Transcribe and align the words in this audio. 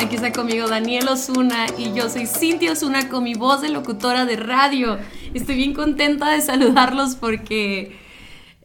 Aquí 0.00 0.16
está 0.16 0.32
conmigo 0.32 0.66
Daniel 0.66 1.08
Osuna 1.08 1.66
y 1.76 1.92
yo 1.92 2.08
soy 2.08 2.26
Cintia 2.26 2.72
Osuna 2.72 3.10
con 3.10 3.22
mi 3.22 3.34
voz 3.34 3.60
de 3.60 3.68
locutora 3.68 4.24
de 4.24 4.36
radio. 4.36 4.98
Estoy 5.34 5.56
bien 5.56 5.74
contenta 5.74 6.30
de 6.30 6.40
saludarlos 6.40 7.16
porque, 7.16 7.98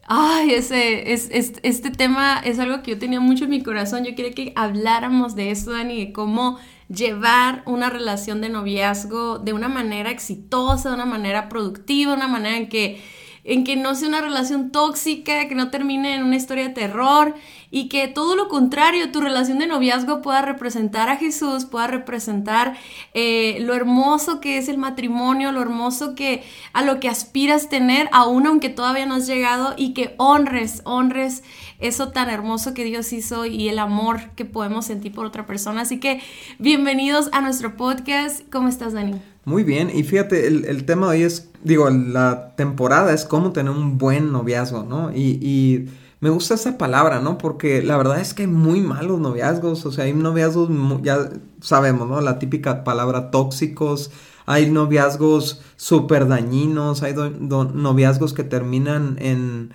ay, 0.08 0.54
ese, 0.54 1.12
es, 1.12 1.28
este 1.30 1.90
tema 1.90 2.40
es 2.42 2.58
algo 2.58 2.82
que 2.82 2.92
yo 2.92 2.98
tenía 2.98 3.20
mucho 3.20 3.44
en 3.44 3.50
mi 3.50 3.62
corazón. 3.62 4.04
Yo 4.04 4.14
quería 4.14 4.32
que 4.32 4.54
habláramos 4.56 5.34
de 5.36 5.50
eso, 5.50 5.72
Dani, 5.72 6.06
de 6.06 6.12
cómo 6.14 6.58
llevar 6.88 7.62
una 7.66 7.90
relación 7.90 8.40
de 8.40 8.48
noviazgo 8.48 9.38
de 9.38 9.52
una 9.52 9.68
manera 9.68 10.10
exitosa, 10.10 10.88
de 10.88 10.94
una 10.94 11.04
manera 11.04 11.50
productiva, 11.50 12.12
de 12.12 12.16
una 12.16 12.28
manera 12.28 12.56
en 12.56 12.70
que 12.70 13.02
en 13.46 13.64
que 13.64 13.76
no 13.76 13.94
sea 13.94 14.08
una 14.08 14.20
relación 14.20 14.70
tóxica, 14.70 15.48
que 15.48 15.54
no 15.54 15.70
termine 15.70 16.14
en 16.14 16.24
una 16.24 16.36
historia 16.36 16.64
de 16.64 16.74
terror 16.74 17.34
y 17.70 17.88
que 17.88 18.08
todo 18.08 18.36
lo 18.36 18.48
contrario, 18.48 19.12
tu 19.12 19.20
relación 19.20 19.58
de 19.58 19.66
noviazgo 19.66 20.20
pueda 20.20 20.42
representar 20.42 21.08
a 21.08 21.16
Jesús, 21.16 21.64
pueda 21.64 21.86
representar 21.86 22.76
eh, 23.14 23.58
lo 23.60 23.74
hermoso 23.74 24.40
que 24.40 24.58
es 24.58 24.68
el 24.68 24.78
matrimonio, 24.78 25.52
lo 25.52 25.62
hermoso 25.62 26.14
que 26.14 26.42
a 26.72 26.82
lo 26.82 26.98
que 27.00 27.08
aspiras 27.08 27.68
tener, 27.68 28.08
aún 28.12 28.46
aunque 28.46 28.68
todavía 28.68 29.06
no 29.06 29.14
has 29.14 29.26
llegado 29.26 29.74
y 29.76 29.94
que 29.94 30.14
honres, 30.18 30.82
honres 30.84 31.42
eso 31.78 32.08
tan 32.08 32.30
hermoso 32.30 32.74
que 32.74 32.84
Dios 32.84 33.12
hizo 33.12 33.46
y 33.46 33.68
el 33.68 33.78
amor 33.78 34.30
que 34.34 34.44
podemos 34.44 34.86
sentir 34.86 35.12
por 35.12 35.26
otra 35.26 35.46
persona. 35.46 35.82
Así 35.82 36.00
que 36.00 36.20
bienvenidos 36.58 37.28
a 37.32 37.40
nuestro 37.40 37.76
podcast. 37.76 38.40
¿Cómo 38.50 38.68
estás, 38.68 38.92
Dani? 38.92 39.35
Muy 39.46 39.62
bien, 39.62 39.90
y 39.94 40.02
fíjate, 40.02 40.48
el, 40.48 40.84
tema 40.86 41.06
de 41.06 41.18
hoy 41.18 41.22
es, 41.22 41.50
digo, 41.62 41.88
la 41.88 42.56
temporada 42.56 43.12
es 43.14 43.24
cómo 43.24 43.52
tener 43.52 43.70
un 43.70 43.96
buen 43.96 44.32
noviazgo, 44.32 44.82
¿no? 44.82 45.12
Y, 45.14 45.38
y, 45.40 45.88
me 46.18 46.30
gusta 46.30 46.54
esa 46.54 46.76
palabra, 46.76 47.20
¿no? 47.20 47.38
Porque 47.38 47.80
la 47.80 47.96
verdad 47.96 48.18
es 48.20 48.34
que 48.34 48.42
hay 48.42 48.48
muy 48.48 48.80
malos 48.80 49.20
noviazgos, 49.20 49.86
o 49.86 49.92
sea, 49.92 50.06
hay 50.06 50.14
noviazgos, 50.14 50.68
ya 51.02 51.30
sabemos, 51.60 52.08
¿no? 52.08 52.20
La 52.22 52.40
típica 52.40 52.82
palabra 52.82 53.30
tóxicos, 53.30 54.10
hay 54.46 54.68
noviazgos 54.68 55.62
súper 55.76 56.26
dañinos, 56.26 57.04
hay 57.04 57.14
noviazgos 57.14 58.32
que 58.34 58.42
terminan 58.42 59.16
en, 59.20 59.70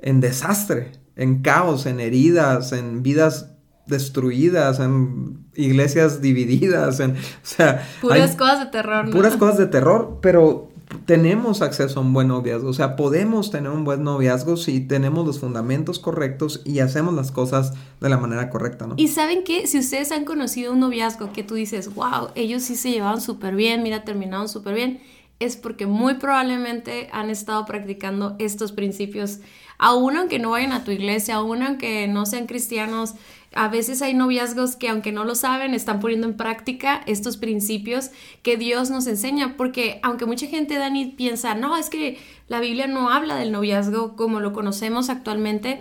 en 0.00 0.20
desastre, 0.20 0.92
en 1.16 1.40
caos, 1.40 1.86
en 1.86 2.00
heridas, 2.00 2.72
en 2.72 3.02
vidas 3.02 3.52
destruidas, 3.88 4.80
en 4.80 5.46
iglesias 5.54 6.20
divididas, 6.20 7.00
en, 7.00 7.12
o 7.12 7.16
sea... 7.42 7.86
Puras 8.00 8.36
cosas 8.36 8.60
de 8.60 8.66
terror, 8.66 9.06
¿no? 9.06 9.12
Puras 9.12 9.36
cosas 9.36 9.58
de 9.58 9.66
terror, 9.66 10.18
pero 10.22 10.68
tenemos 11.04 11.60
acceso 11.62 12.00
a 12.00 12.02
un 12.02 12.12
buen 12.12 12.28
noviazgo, 12.28 12.68
o 12.68 12.72
sea, 12.72 12.96
podemos 12.96 13.50
tener 13.50 13.70
un 13.70 13.84
buen 13.84 14.02
noviazgo 14.02 14.56
si 14.56 14.80
tenemos 14.80 15.26
los 15.26 15.38
fundamentos 15.38 15.98
correctos 15.98 16.62
y 16.64 16.78
hacemos 16.78 17.14
las 17.14 17.30
cosas 17.30 17.74
de 18.00 18.08
la 18.08 18.16
manera 18.16 18.48
correcta, 18.48 18.86
¿no? 18.86 18.94
Y 18.96 19.08
saben 19.08 19.44
que 19.44 19.66
si 19.66 19.78
ustedes 19.78 20.12
han 20.12 20.24
conocido 20.24 20.72
un 20.72 20.80
noviazgo 20.80 21.32
que 21.32 21.42
tú 21.42 21.54
dices, 21.54 21.94
wow, 21.94 22.28
ellos 22.34 22.62
sí 22.62 22.76
se 22.76 22.90
llevaban 22.90 23.20
súper 23.20 23.54
bien, 23.54 23.82
mira, 23.82 24.04
terminaron 24.04 24.48
súper 24.48 24.74
bien, 24.74 25.00
es 25.40 25.56
porque 25.56 25.86
muy 25.86 26.14
probablemente 26.14 27.08
han 27.12 27.30
estado 27.30 27.64
practicando 27.64 28.34
estos 28.38 28.72
principios, 28.72 29.38
aún 29.78 30.16
aunque 30.16 30.38
no 30.38 30.50
vayan 30.50 30.72
a 30.72 30.84
tu 30.84 30.90
iglesia, 30.90 31.36
aún 31.36 31.62
aunque 31.62 32.08
no 32.08 32.26
sean 32.26 32.46
cristianos, 32.46 33.14
a 33.54 33.68
veces 33.68 34.02
hay 34.02 34.14
noviazgos 34.14 34.76
que 34.76 34.88
aunque 34.88 35.12
no 35.12 35.24
lo 35.24 35.34
saben, 35.34 35.74
están 35.74 36.00
poniendo 36.00 36.26
en 36.26 36.36
práctica 36.36 37.02
estos 37.06 37.36
principios 37.36 38.10
que 38.42 38.56
Dios 38.56 38.90
nos 38.90 39.06
enseña, 39.06 39.56
porque 39.56 40.00
aunque 40.02 40.26
mucha 40.26 40.46
gente, 40.46 40.76
Dani, 40.76 41.06
piensa, 41.06 41.54
no, 41.54 41.76
es 41.76 41.88
que 41.88 42.18
la 42.48 42.60
Biblia 42.60 42.86
no 42.86 43.10
habla 43.10 43.36
del 43.36 43.52
noviazgo 43.52 44.16
como 44.16 44.40
lo 44.40 44.52
conocemos 44.52 45.08
actualmente, 45.08 45.78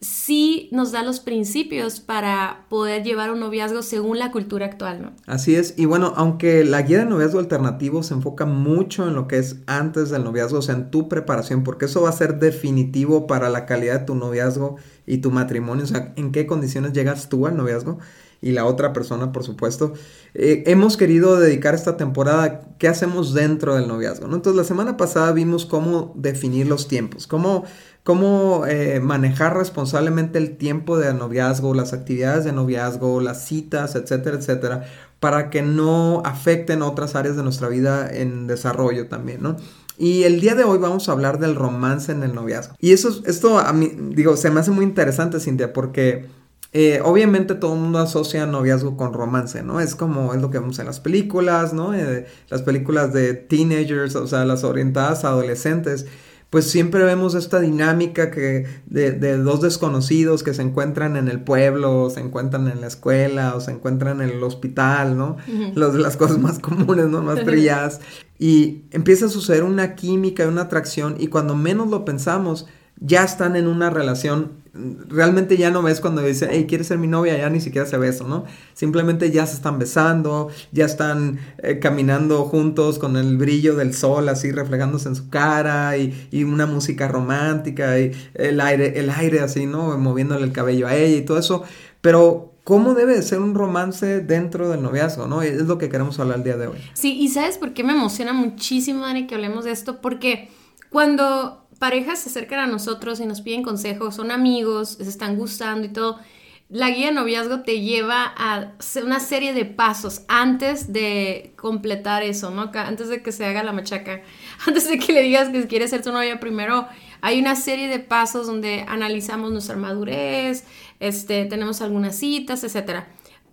sí 0.00 0.68
nos 0.72 0.92
da 0.92 1.02
los 1.02 1.20
principios 1.20 2.00
para 2.00 2.64
poder 2.70 3.02
llevar 3.02 3.30
un 3.30 3.40
noviazgo 3.40 3.82
según 3.82 4.18
la 4.18 4.30
cultura 4.30 4.66
actual, 4.66 5.02
¿no? 5.02 5.12
Así 5.26 5.54
es, 5.54 5.74
y 5.76 5.84
bueno, 5.84 6.14
aunque 6.16 6.64
la 6.64 6.82
guía 6.82 7.00
de 7.00 7.04
noviazgo 7.04 7.38
alternativo 7.38 8.02
se 8.02 8.14
enfoca 8.14 8.46
mucho 8.46 9.06
en 9.06 9.14
lo 9.14 9.28
que 9.28 9.38
es 9.38 9.56
antes 9.66 10.08
del 10.08 10.24
noviazgo, 10.24 10.58
o 10.58 10.62
sea, 10.62 10.74
en 10.74 10.90
tu 10.90 11.08
preparación, 11.08 11.64
porque 11.64 11.84
eso 11.84 12.02
va 12.02 12.08
a 12.08 12.12
ser 12.12 12.38
definitivo 12.38 13.26
para 13.26 13.50
la 13.50 13.66
calidad 13.66 14.00
de 14.00 14.06
tu 14.06 14.14
noviazgo 14.14 14.76
y 15.06 15.18
tu 15.18 15.30
matrimonio, 15.30 15.84
o 15.84 15.88
sea, 15.88 16.14
en 16.16 16.32
qué 16.32 16.46
condiciones 16.46 16.94
llegas 16.94 17.28
tú 17.28 17.46
al 17.46 17.56
noviazgo 17.56 17.98
y 18.42 18.52
la 18.52 18.64
otra 18.64 18.92
persona, 18.92 19.32
por 19.32 19.44
supuesto. 19.44 19.92
Eh, 20.34 20.64
hemos 20.66 20.96
querido 20.96 21.38
dedicar 21.38 21.74
esta 21.74 21.96
temporada, 21.96 22.62
¿qué 22.78 22.88
hacemos 22.88 23.34
dentro 23.34 23.74
del 23.74 23.88
noviazgo? 23.88 24.28
¿no? 24.28 24.36
Entonces, 24.36 24.56
la 24.56 24.64
semana 24.64 24.96
pasada 24.96 25.32
vimos 25.32 25.66
cómo 25.66 26.12
definir 26.16 26.66
los 26.66 26.88
tiempos, 26.88 27.26
cómo 27.26 27.64
cómo 28.02 28.64
eh, 28.66 29.00
manejar 29.00 29.56
responsablemente 29.56 30.38
el 30.38 30.56
tiempo 30.56 30.98
de 30.98 31.12
noviazgo, 31.12 31.74
las 31.74 31.92
actividades 31.92 32.44
de 32.44 32.52
noviazgo, 32.52 33.20
las 33.20 33.44
citas, 33.44 33.94
etcétera, 33.94 34.38
etcétera, 34.38 34.84
para 35.20 35.50
que 35.50 35.62
no 35.62 36.22
afecten 36.24 36.82
otras 36.82 37.14
áreas 37.14 37.36
de 37.36 37.42
nuestra 37.42 37.68
vida 37.68 38.10
en 38.10 38.46
desarrollo 38.46 39.08
también, 39.08 39.42
¿no? 39.42 39.56
Y 39.98 40.22
el 40.22 40.40
día 40.40 40.54
de 40.54 40.64
hoy 40.64 40.78
vamos 40.78 41.08
a 41.08 41.12
hablar 41.12 41.38
del 41.38 41.54
romance 41.54 42.10
en 42.10 42.22
el 42.22 42.34
noviazgo. 42.34 42.74
Y 42.80 42.92
eso, 42.92 43.20
esto 43.26 43.58
a 43.58 43.70
mí, 43.74 43.92
digo, 44.14 44.34
se 44.38 44.50
me 44.50 44.60
hace 44.60 44.70
muy 44.70 44.86
interesante, 44.86 45.38
Cintia, 45.40 45.74
porque 45.74 46.24
eh, 46.72 47.00
obviamente 47.04 47.54
todo 47.54 47.74
el 47.74 47.80
mundo 47.80 47.98
asocia 47.98 48.46
noviazgo 48.46 48.96
con 48.96 49.12
romance, 49.12 49.62
¿no? 49.62 49.80
Es 49.80 49.94
como 49.94 50.34
es 50.34 50.40
lo 50.40 50.50
que 50.50 50.58
vemos 50.58 50.78
en 50.78 50.86
las 50.86 51.00
películas, 51.00 51.72
¿no? 51.72 51.94
Eh, 51.94 52.26
las 52.48 52.62
películas 52.62 53.12
de 53.12 53.34
teenagers, 53.34 54.14
o 54.16 54.26
sea, 54.26 54.44
las 54.44 54.64
orientadas 54.64 55.24
a 55.24 55.28
adolescentes 55.28 56.06
pues 56.50 56.68
siempre 56.68 57.04
vemos 57.04 57.36
esta 57.36 57.60
dinámica 57.60 58.32
que 58.32 58.66
de, 58.86 59.36
dos 59.38 59.60
desconocidos 59.60 60.42
que 60.42 60.52
se 60.52 60.62
encuentran 60.62 61.16
en 61.16 61.28
el 61.28 61.40
pueblo, 61.40 62.10
se 62.10 62.18
encuentran 62.18 62.66
en 62.66 62.80
la 62.80 62.88
escuela, 62.88 63.54
o 63.54 63.60
se 63.60 63.70
encuentran 63.70 64.20
en 64.20 64.30
el 64.30 64.42
hospital, 64.42 65.16
¿no? 65.16 65.36
Los, 65.76 65.94
las 65.94 66.16
cosas 66.16 66.38
más 66.38 66.58
comunes, 66.58 67.06
¿no? 67.06 67.22
Más 67.22 67.44
brilladas. 67.44 68.00
y 68.36 68.82
empieza 68.90 69.26
a 69.26 69.28
suceder 69.28 69.62
una 69.62 69.94
química, 69.94 70.48
una 70.48 70.62
atracción, 70.62 71.14
y 71.20 71.28
cuando 71.28 71.54
menos 71.54 71.88
lo 71.88 72.04
pensamos, 72.04 72.66
ya 72.98 73.22
están 73.22 73.54
en 73.54 73.68
una 73.68 73.88
relación 73.88 74.59
realmente 74.72 75.56
ya 75.56 75.70
no 75.70 75.82
ves 75.82 76.00
cuando 76.00 76.22
dice, 76.22 76.48
hey, 76.50 76.66
¿quieres 76.68 76.86
ser 76.86 76.98
mi 76.98 77.06
novia? 77.06 77.36
Ya 77.36 77.50
ni 77.50 77.60
siquiera 77.60 77.86
se 77.86 77.98
beso, 77.98 78.26
¿no? 78.26 78.44
Simplemente 78.74 79.30
ya 79.30 79.46
se 79.46 79.54
están 79.54 79.78
besando, 79.78 80.48
ya 80.72 80.84
están 80.84 81.40
eh, 81.58 81.78
caminando 81.78 82.44
juntos 82.44 82.98
con 82.98 83.16
el 83.16 83.36
brillo 83.36 83.74
del 83.76 83.94
sol 83.94 84.28
así 84.28 84.52
reflejándose 84.52 85.08
en 85.08 85.16
su 85.16 85.28
cara 85.28 85.96
y, 85.96 86.28
y, 86.30 86.44
una 86.44 86.66
música 86.66 87.08
romántica 87.08 87.98
y 87.98 88.12
el 88.34 88.60
aire, 88.60 88.98
el 88.98 89.10
aire 89.10 89.40
así, 89.40 89.66
¿no? 89.66 89.96
Moviéndole 89.98 90.44
el 90.44 90.52
cabello 90.52 90.86
a 90.86 90.94
ella 90.94 91.16
y 91.16 91.22
todo 91.22 91.38
eso. 91.38 91.64
Pero 92.00 92.50
¿Cómo 92.62 92.94
debe 92.94 93.16
de 93.16 93.22
ser 93.22 93.40
un 93.40 93.54
romance 93.54 94.20
dentro 94.20 94.68
del 94.68 94.82
noviazgo, 94.82 95.26
no? 95.26 95.42
Es 95.42 95.62
lo 95.62 95.78
que 95.78 95.88
queremos 95.88 96.20
hablar 96.20 96.38
el 96.38 96.44
día 96.44 96.56
de 96.56 96.68
hoy. 96.68 96.78
Sí, 96.92 97.18
y 97.18 97.28
¿sabes 97.28 97.58
por 97.58 97.72
qué 97.72 97.82
me 97.82 97.94
emociona 97.94 98.32
muchísimo, 98.32 99.06
Dani, 99.06 99.26
que 99.26 99.34
hablemos 99.34 99.64
de 99.64 99.72
esto? 99.72 100.00
Porque 100.00 100.50
cuando 100.90 101.59
parejas 101.80 102.20
se 102.20 102.28
acercan 102.28 102.60
a 102.60 102.66
nosotros 102.66 103.18
y 103.20 103.26
nos 103.26 103.40
piden 103.40 103.62
consejos, 103.62 104.14
son 104.14 104.30
amigos, 104.30 104.98
se 105.00 105.08
están 105.08 105.36
gustando 105.36 105.86
y 105.86 105.88
todo, 105.88 106.20
la 106.68 106.90
guía 106.90 107.06
de 107.06 107.12
noviazgo 107.12 107.62
te 107.62 107.80
lleva 107.80 108.22
a 108.36 108.74
una 109.02 109.18
serie 109.18 109.54
de 109.54 109.64
pasos 109.64 110.22
antes 110.28 110.92
de 110.92 111.52
completar 111.56 112.22
eso, 112.22 112.50
¿no? 112.50 112.70
Antes 112.74 113.08
de 113.08 113.22
que 113.22 113.32
se 113.32 113.46
haga 113.46 113.64
la 113.64 113.72
machaca, 113.72 114.20
antes 114.66 114.88
de 114.88 114.98
que 114.98 115.12
le 115.12 115.22
digas 115.22 115.48
que 115.48 115.66
quieres 115.66 115.90
ser 115.90 116.02
tu 116.02 116.12
novia, 116.12 116.38
primero 116.38 116.86
hay 117.22 117.40
una 117.40 117.56
serie 117.56 117.88
de 117.88 117.98
pasos 117.98 118.46
donde 118.46 118.84
analizamos 118.86 119.50
nuestra 119.50 119.76
madurez, 119.76 120.64
este, 121.00 121.46
tenemos 121.46 121.80
algunas 121.80 122.14
citas, 122.14 122.62
etc. 122.62 123.04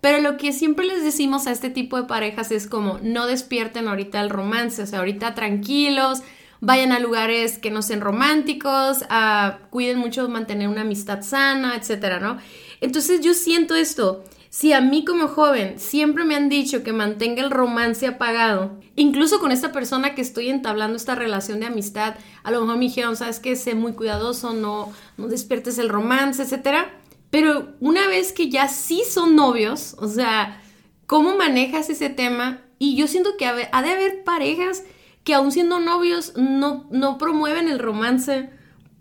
Pero 0.02 0.20
lo 0.20 0.36
que 0.36 0.52
siempre 0.52 0.86
les 0.86 1.02
decimos 1.02 1.46
a 1.46 1.52
este 1.52 1.70
tipo 1.70 1.96
de 1.96 2.06
parejas 2.06 2.52
es 2.52 2.66
como 2.66 3.00
no 3.02 3.26
despierten 3.26 3.88
ahorita 3.88 4.20
el 4.20 4.28
romance, 4.28 4.82
o 4.82 4.86
sea, 4.86 4.98
ahorita 4.98 5.34
tranquilos, 5.34 6.22
vayan 6.60 6.92
a 6.92 6.98
lugares 6.98 7.58
que 7.58 7.70
no 7.70 7.82
sean 7.82 8.00
románticos, 8.00 9.04
cuiden 9.70 9.98
mucho 9.98 10.28
mantener 10.28 10.68
una 10.68 10.82
amistad 10.82 11.22
sana, 11.22 11.76
etcétera, 11.76 12.20
¿no? 12.20 12.38
Entonces 12.80 13.20
yo 13.20 13.34
siento 13.34 13.74
esto. 13.74 14.24
Si 14.50 14.72
a 14.72 14.80
mí 14.80 15.04
como 15.04 15.28
joven 15.28 15.78
siempre 15.78 16.24
me 16.24 16.34
han 16.34 16.48
dicho 16.48 16.82
que 16.82 16.94
mantenga 16.94 17.42
el 17.42 17.50
romance 17.50 18.06
apagado, 18.06 18.80
incluso 18.96 19.40
con 19.40 19.52
esta 19.52 19.72
persona 19.72 20.14
que 20.14 20.22
estoy 20.22 20.48
entablando 20.48 20.96
esta 20.96 21.14
relación 21.14 21.60
de 21.60 21.66
amistad, 21.66 22.14
a 22.42 22.50
lo 22.50 22.62
mejor 22.62 22.78
me 22.78 22.86
dijeron, 22.86 23.14
sabes 23.14 23.40
que 23.40 23.56
sé 23.56 23.74
muy 23.74 23.92
cuidadoso, 23.92 24.54
no, 24.54 24.90
no 25.18 25.28
despiertes 25.28 25.78
el 25.78 25.90
romance, 25.90 26.42
etcétera. 26.42 26.90
Pero 27.28 27.74
una 27.80 28.08
vez 28.08 28.32
que 28.32 28.48
ya 28.48 28.68
sí 28.68 29.02
son 29.06 29.36
novios, 29.36 29.94
o 29.98 30.08
sea, 30.08 30.62
¿cómo 31.06 31.36
manejas 31.36 31.90
ese 31.90 32.08
tema? 32.08 32.62
Y 32.78 32.96
yo 32.96 33.06
siento 33.06 33.36
que 33.36 33.44
ha 33.44 33.52
de 33.82 33.90
haber 33.90 34.24
parejas 34.24 34.82
que 35.28 35.34
aún 35.34 35.52
siendo 35.52 35.78
novios 35.78 36.32
no, 36.36 36.86
no 36.90 37.18
promueven 37.18 37.68
el 37.68 37.78
romance 37.78 38.48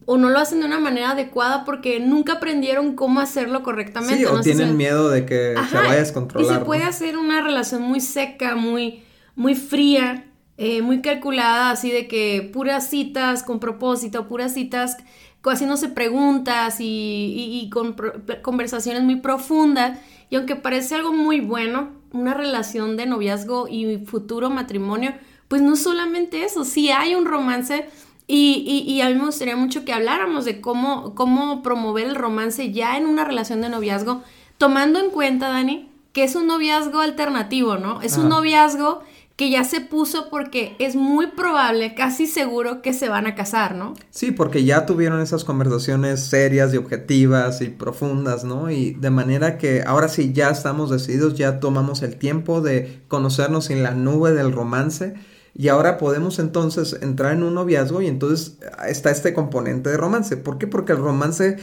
o 0.06 0.18
no 0.18 0.29
lo 0.29 0.39
hacen 0.39 0.59
de 0.59 0.65
una 0.65 0.77
manera 0.77 1.12
adecuada 1.12 1.63
porque 1.63 2.01
nunca 2.01 2.33
aprendieron 2.33 2.97
cómo 2.97 3.21
hacerlo 3.21 3.63
correctamente. 3.63 4.18
Sí, 4.18 4.25
o 4.25 4.41
tienen 4.41 4.75
miedo 4.75 5.07
de 5.07 5.25
que 5.25 5.56
se 5.69 5.75
vaya 5.77 5.91
a 5.91 5.95
descontrolar. 5.95 6.51
Y 6.51 6.53
se 6.53 6.65
puede 6.65 6.83
hacer 6.83 7.18
una 7.18 7.39
relación 7.39 7.81
muy 7.81 8.01
seca, 8.01 8.57
muy, 8.57 9.06
muy 9.38 9.56
fría, 9.56 10.25
eh, 10.57 10.81
muy 10.81 11.01
calculada, 11.01 11.71
así 11.71 11.91
de 11.91 12.09
que 12.09 12.50
puras 12.51 12.89
citas 12.89 13.41
con 13.41 13.62
propósito, 13.62 14.27
puras 14.27 14.53
citas 14.53 14.97
haciéndose 15.45 15.88
preguntas 15.88 16.81
y, 16.81 17.62
y, 17.63 17.69
con 17.69 17.95
conversaciones 18.41 19.01
muy 19.03 19.21
profundas. 19.21 19.97
Y 20.29 20.35
aunque 20.35 20.57
parece 20.57 20.95
algo 20.95 21.13
muy 21.13 21.39
bueno, 21.39 21.94
una 22.12 22.33
relación 22.33 22.97
de 22.97 23.06
noviazgo 23.06 23.69
y 23.69 24.00
futuro 24.00 24.50
matrimonio, 24.50 25.13
pues 25.47 25.61
no 25.61 25.75
solamente 25.75 26.44
eso, 26.44 26.63
sí 26.63 26.89
hay 26.91 27.15
un 27.15 27.25
romance 27.25 27.88
y, 28.29 28.83
y, 28.85 28.99
a 28.99 29.07
mí 29.07 29.15
me 29.15 29.25
gustaría 29.25 29.55
mucho 29.55 29.85
que 29.85 29.94
habláramos 29.94 30.44
de 30.44 30.59
cómo, 30.59 31.15
cómo 31.15 31.63
promover 31.63 32.07
el 32.07 32.15
romance 32.15 32.73
ya 32.73 32.97
en 32.97 33.05
una 33.05 33.23
relación 33.23 33.61
de 33.61 33.69
noviazgo, 33.69 34.21
tomando 34.57 34.99
en 34.99 35.11
cuenta, 35.11 35.47
Dani, 35.47 35.89
que 36.11 36.25
es 36.25 36.35
un 36.35 36.45
noviazgo 36.45 36.99
alternativo, 36.99 37.77
¿no? 37.77 38.01
Es 38.01 38.17
un 38.17 38.27
noviazgo 38.27 39.01
que 39.38 39.49
ya 39.49 39.63
se 39.63 39.79
puso 39.79 40.29
porque 40.29 40.75
es 40.79 40.95
muy 40.95 41.27
probable, 41.27 41.93
casi 41.93 42.25
seguro, 42.27 42.81
que 42.81 42.91
se 42.91 43.07
van 43.07 43.27
a 43.27 43.35
casar, 43.35 43.75
¿no? 43.75 43.93
Sí, 44.09 44.31
porque 44.31 44.65
ya 44.65 44.85
tuvieron 44.85 45.21
esas 45.21 45.45
conversaciones 45.45 46.25
serias 46.25 46.73
y 46.73 46.77
objetivas 46.77 47.61
y 47.61 47.69
profundas, 47.69 48.43
¿no? 48.43 48.71
Y 48.71 48.95
de 48.95 49.11
manera 49.11 49.57
que 49.57 49.83
ahora 49.85 50.09
sí 50.09 50.33
ya 50.33 50.50
estamos 50.50 50.89
decididos, 50.89 51.35
ya 51.35 51.61
tomamos 51.61 52.01
el 52.01 52.17
tiempo 52.17 52.59
de 52.59 53.00
conocernos 53.07 53.69
en 53.69 53.83
la 53.83 53.91
nube 53.91 54.33
del 54.33 54.51
romance 54.51 55.13
y 55.57 55.69
ahora 55.69 55.98
podemos 55.98 56.38
entonces 56.38 56.98
entrar 57.01 57.33
en 57.33 57.42
un 57.42 57.56
noviazgo 57.56 58.01
y 58.04 58.07
entonces 58.07 58.57
está 58.88 59.09
este 59.09 59.33
componente 59.33 59.89
de 59.89 59.98
romance. 59.98 60.38
¿Por 60.38 60.59
qué? 60.59 60.68
Porque 60.68 60.92
el 60.92 61.00
romance 61.00 61.57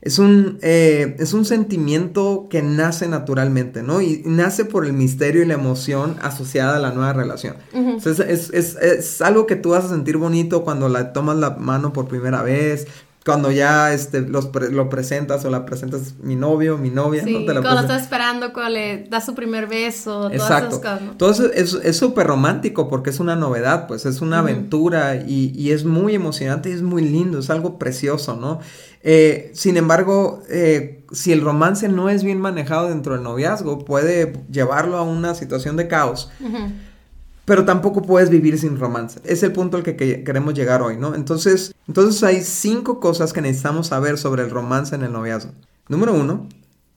es 0.00 0.18
un, 0.18 0.58
eh, 0.62 1.14
es 1.18 1.34
un 1.34 1.44
sentimiento 1.44 2.46
que 2.48 2.62
nace 2.62 3.06
naturalmente, 3.06 3.82
¿no? 3.82 4.00
Y 4.00 4.22
nace 4.24 4.64
por 4.64 4.86
el 4.86 4.94
misterio 4.94 5.42
y 5.42 5.46
la 5.46 5.54
emoción 5.54 6.16
asociada 6.22 6.76
a 6.76 6.78
la 6.78 6.92
nueva 6.92 7.12
relación. 7.12 7.56
es, 8.04 8.50
es, 8.50 9.20
algo 9.20 9.46
que 9.46 9.56
tú 9.56 9.70
vas 9.70 9.84
a 9.84 9.88
sentir 9.88 10.16
bonito 10.16 10.64
cuando 10.64 10.88
la 10.88 11.12
tomas 11.12 11.36
la 11.36 11.50
mano 11.50 11.92
por 11.92 12.08
primera 12.08 12.42
vez, 12.42 12.86
cuando 13.24 13.50
ya 13.50 13.92
este, 13.92 14.20
los 14.20 14.50
lo 14.70 14.90
presentas 14.90 15.44
o 15.46 15.50
la 15.50 15.64
presentas 15.64 16.14
mi 16.20 16.36
novio, 16.36 16.76
mi 16.76 16.90
novia. 16.90 17.24
Sí, 17.24 17.46
¿no? 17.46 17.62
cuando 17.62 17.80
estás 17.80 18.02
esperando, 18.02 18.52
cuando 18.52 18.72
le 18.72 19.04
das 19.08 19.24
su 19.24 19.34
primer 19.34 19.66
beso, 19.66 20.30
Exacto. 20.30 20.78
todas 21.16 21.40
esas 21.40 21.48
Todo 21.48 21.52
eso 21.54 21.80
es 21.82 21.96
súper 21.96 22.26
romántico 22.26 22.88
porque 22.88 23.10
es 23.10 23.20
una 23.20 23.34
novedad, 23.34 23.86
pues 23.86 24.04
es 24.04 24.20
una 24.20 24.40
aventura 24.40 25.16
y, 25.16 25.52
y, 25.54 25.70
es 25.70 25.86
muy 25.86 26.14
emocionante 26.14 26.68
y 26.68 26.72
es 26.72 26.82
muy 26.82 27.02
lindo, 27.02 27.38
es 27.38 27.48
algo 27.48 27.78
precioso, 27.78 28.36
¿no? 28.36 28.60
Eh, 29.02 29.50
sin 29.54 29.78
embargo, 29.78 30.42
eh, 30.50 31.04
si 31.12 31.32
el 31.32 31.40
romance 31.40 31.88
no 31.88 32.10
es 32.10 32.24
bien 32.24 32.40
manejado 32.40 32.88
dentro 32.88 33.14
del 33.14 33.22
noviazgo, 33.22 33.78
puede 33.86 34.44
llevarlo 34.50 34.98
a 34.98 35.02
una 35.02 35.34
situación 35.34 35.76
de 35.76 35.88
caos 35.88 36.30
pero 37.44 37.64
tampoco 37.64 38.02
puedes 38.02 38.30
vivir 38.30 38.58
sin 38.58 38.78
romance. 38.78 39.20
Es 39.24 39.42
el 39.42 39.52
punto 39.52 39.76
al 39.76 39.82
que, 39.82 39.96
queremos 39.96 40.54
llegar 40.54 40.82
hoy, 40.82 40.96
¿no? 40.96 41.14
Entonces, 41.14 41.74
entonces 41.86 42.22
hay 42.22 42.42
cinco 42.42 43.00
cosas 43.00 43.32
que 43.32 43.40
necesitamos 43.40 43.88
saber 43.88 44.18
sobre 44.18 44.42
el 44.42 44.50
romance 44.50 44.94
en 44.94 45.02
el 45.02 45.12
noviazgo. 45.12 45.52
Número 45.88 46.14
uno, 46.14 46.48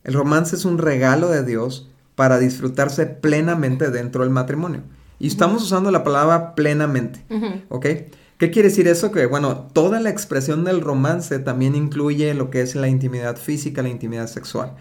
el 0.03 0.13
romance 0.13 0.55
es 0.55 0.65
un 0.65 0.77
regalo 0.77 1.29
de 1.29 1.43
Dios 1.43 1.89
para 2.15 2.39
disfrutarse 2.39 3.05
plenamente 3.05 3.91
dentro 3.91 4.23
del 4.23 4.31
matrimonio. 4.31 4.83
Y 5.19 5.27
estamos 5.27 5.63
usando 5.63 5.91
la 5.91 6.03
palabra 6.03 6.55
plenamente, 6.55 7.23
¿ok? 7.69 7.85
¿Qué 8.37 8.51
quiere 8.51 8.69
decir 8.69 8.87
eso? 8.87 9.11
Que, 9.11 9.25
bueno, 9.25 9.67
toda 9.73 9.99
la 9.99 10.11
expresión 10.11 10.63
del 10.63 10.81
romance 10.81 11.39
también 11.39 11.75
incluye 11.75 12.35
lo 12.35 12.51
que 12.51 12.61
es 12.61 12.75
la 12.75 12.87
intimidad 12.87 13.35
física, 13.35 13.81
la 13.81 13.89
intimidad 13.89 14.27
sexual. 14.27 14.75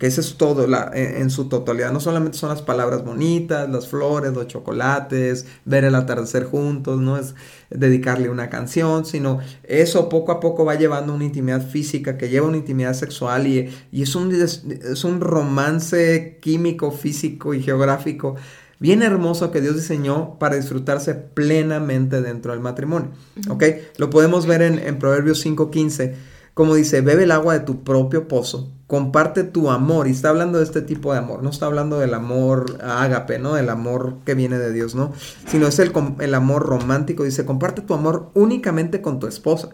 Ok, 0.00 0.04
eso 0.04 0.22
es 0.22 0.36
todo 0.38 0.66
la, 0.66 0.90
en, 0.94 1.28
su 1.28 1.50
totalidad. 1.50 1.92
No 1.92 2.00
solamente 2.00 2.38
son 2.38 2.48
las 2.48 2.62
palabras 2.62 3.04
bonitas, 3.04 3.68
las 3.68 3.86
flores, 3.86 4.32
los 4.32 4.46
chocolates, 4.46 5.44
ver 5.66 5.84
el 5.84 5.94
atardecer 5.94 6.44
juntos, 6.44 7.02
no 7.02 7.18
es 7.18 7.34
dedicarle 7.68 8.30
una 8.30 8.48
canción, 8.48 9.04
sino 9.04 9.40
eso 9.62 10.08
poco 10.08 10.32
a 10.32 10.40
poco 10.40 10.64
va 10.64 10.76
llevando 10.76 11.12
una 11.12 11.24
intimidad 11.24 11.68
física 11.68 12.16
que 12.16 12.30
lleva 12.30 12.46
una 12.46 12.56
intimidad 12.56 12.94
sexual 12.94 13.46
y, 13.46 13.68
es, 13.92 14.14
un, 14.14 14.32
es 14.32 15.04
un 15.04 15.20
romance 15.20 16.38
químico, 16.40 16.92
físico 16.92 17.52
y 17.52 17.62
geográfico 17.62 18.36
bien 18.78 19.02
hermoso 19.02 19.50
que 19.50 19.60
Dios 19.60 19.76
diseñó 19.76 20.38
para 20.38 20.56
disfrutarse 20.56 21.14
plenamente 21.14 22.22
dentro 22.22 22.52
del 22.52 22.62
matrimonio. 22.62 23.10
¿Ok? 23.50 23.64
Lo 23.98 24.08
podemos 24.08 24.46
ver 24.46 24.62
en, 24.62 24.78
en 24.78 24.98
Proverbios 24.98 25.44
5.15 25.44 26.14
como 26.54 26.74
dice, 26.74 27.00
bebe 27.00 27.24
el 27.24 27.30
agua 27.30 27.54
de 27.54 27.60
tu 27.60 27.84
propio 27.84 28.28
pozo, 28.28 28.70
comparte 28.90 29.44
tu 29.44 29.70
amor, 29.70 30.08
y 30.08 30.10
está 30.10 30.30
hablando 30.30 30.58
de 30.58 30.64
este 30.64 30.82
tipo 30.82 31.12
de 31.12 31.20
amor, 31.20 31.44
no 31.44 31.50
está 31.50 31.66
hablando 31.66 32.00
del 32.00 32.12
amor 32.12 32.76
ágape, 32.82 33.38
¿no? 33.38 33.56
El 33.56 33.68
amor 33.68 34.16
que 34.24 34.34
viene 34.34 34.58
de 34.58 34.72
Dios, 34.72 34.96
¿no? 34.96 35.12
Sino 35.46 35.68
es 35.68 35.78
el, 35.78 35.92
el 36.18 36.34
amor 36.34 36.66
romántico, 36.66 37.22
dice, 37.22 37.46
comparte 37.46 37.82
tu 37.82 37.94
amor 37.94 38.32
únicamente 38.34 39.00
con 39.00 39.20
tu 39.20 39.28
esposa. 39.28 39.68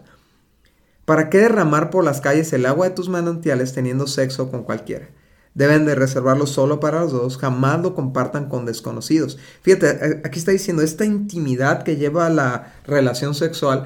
¿Para 1.03 1.31
qué 1.31 1.39
derramar 1.39 1.89
por 1.89 2.03
las 2.03 2.21
calles 2.21 2.53
el 2.53 2.67
agua 2.67 2.89
de 2.89 2.93
tus 2.93 3.09
manantiales 3.09 3.73
teniendo 3.73 4.05
sexo 4.05 4.51
con 4.51 4.61
cualquiera? 4.61 5.09
Deben 5.55 5.87
de 5.87 5.95
reservarlo 5.95 6.45
solo 6.45 6.79
para 6.79 7.01
los 7.01 7.11
dos, 7.11 7.39
jamás 7.39 7.81
lo 7.81 7.95
compartan 7.95 8.49
con 8.49 8.65
desconocidos. 8.67 9.39
Fíjate, 9.63 10.21
aquí 10.25 10.37
está 10.37 10.51
diciendo, 10.51 10.83
esta 10.83 11.05
intimidad 11.05 11.81
que 11.81 11.95
lleva 11.95 12.27
a 12.27 12.29
la 12.29 12.75
relación 12.85 13.33
sexual 13.33 13.85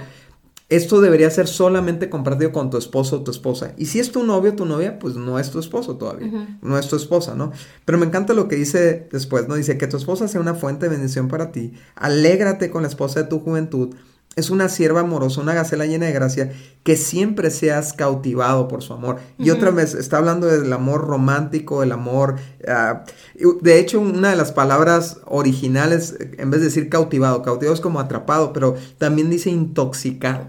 esto 0.71 1.01
debería 1.01 1.29
ser 1.29 1.49
solamente 1.49 2.09
compartido 2.09 2.53
con 2.53 2.69
tu 2.69 2.77
esposo 2.77 3.17
o 3.17 3.23
tu 3.23 3.31
esposa. 3.31 3.73
Y 3.77 3.87
si 3.87 3.99
es 3.99 4.13
tu 4.13 4.23
novio 4.23 4.51
o 4.51 4.55
tu 4.55 4.65
novia, 4.65 4.99
pues 4.99 5.15
no 5.15 5.37
es 5.37 5.51
tu 5.51 5.59
esposo 5.59 5.97
todavía, 5.97 6.57
no 6.61 6.77
es 6.77 6.87
tu 6.87 6.95
esposa, 6.95 7.35
¿no? 7.35 7.51
Pero 7.83 7.97
me 7.97 8.05
encanta 8.05 8.33
lo 8.33 8.47
que 8.47 8.55
dice 8.55 9.09
después, 9.11 9.49
¿no? 9.49 9.55
Dice 9.55 9.77
que 9.77 9.87
tu 9.87 9.97
esposa 9.97 10.29
sea 10.29 10.39
una 10.39 10.55
fuente 10.55 10.87
de 10.87 10.95
bendición 10.95 11.27
para 11.27 11.51
ti, 11.51 11.73
alégrate 11.95 12.71
con 12.71 12.83
la 12.83 12.87
esposa 12.87 13.21
de 13.21 13.27
tu 13.27 13.39
juventud, 13.41 13.93
es 14.37 14.49
una 14.49 14.69
sierva 14.69 15.01
amorosa, 15.01 15.41
una 15.41 15.53
gacela 15.53 15.85
llena 15.85 16.05
de 16.05 16.13
gracia, 16.13 16.53
que 16.83 16.95
siempre 16.95 17.51
seas 17.51 17.91
cautivado 17.91 18.69
por 18.69 18.81
su 18.81 18.93
amor. 18.93 19.17
Y 19.37 19.49
otra 19.49 19.71
vez, 19.71 19.93
está 19.93 20.19
hablando 20.19 20.47
del 20.47 20.71
amor 20.71 21.05
romántico, 21.05 21.83
el 21.83 21.91
amor... 21.91 22.37
Ah, 22.65 23.03
de 23.61 23.79
hecho, 23.79 23.99
una 23.99 24.29
de 24.29 24.37
las 24.37 24.53
palabras 24.53 25.19
originales, 25.25 26.15
en 26.37 26.49
vez 26.49 26.61
de 26.61 26.67
decir 26.67 26.87
cautivado, 26.87 27.41
cautivado 27.41 27.73
es 27.73 27.81
como 27.81 27.99
atrapado, 27.99 28.53
pero 28.53 28.75
también 28.97 29.29
dice 29.29 29.49
intoxicado. 29.49 30.47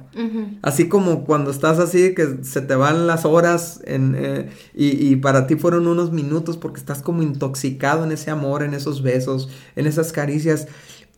Así 0.63 0.89
como 0.89 1.25
cuando 1.25 1.51
estás 1.51 1.81
así, 1.81 2.15
que 2.15 2.45
se 2.45 2.61
te 2.61 2.77
van 2.77 3.09
las 3.09 3.25
horas 3.25 3.81
en, 3.85 4.15
eh, 4.17 4.51
y, 4.75 5.09
y 5.09 5.17
para 5.17 5.47
ti 5.47 5.57
fueron 5.57 5.89
unos 5.89 6.13
minutos 6.13 6.57
porque 6.57 6.79
estás 6.79 7.03
como 7.03 7.23
intoxicado 7.23 8.05
en 8.05 8.13
ese 8.13 8.31
amor, 8.31 8.63
en 8.63 8.75
esos 8.75 9.03
besos, 9.03 9.49
en 9.75 9.87
esas 9.87 10.13
caricias 10.13 10.69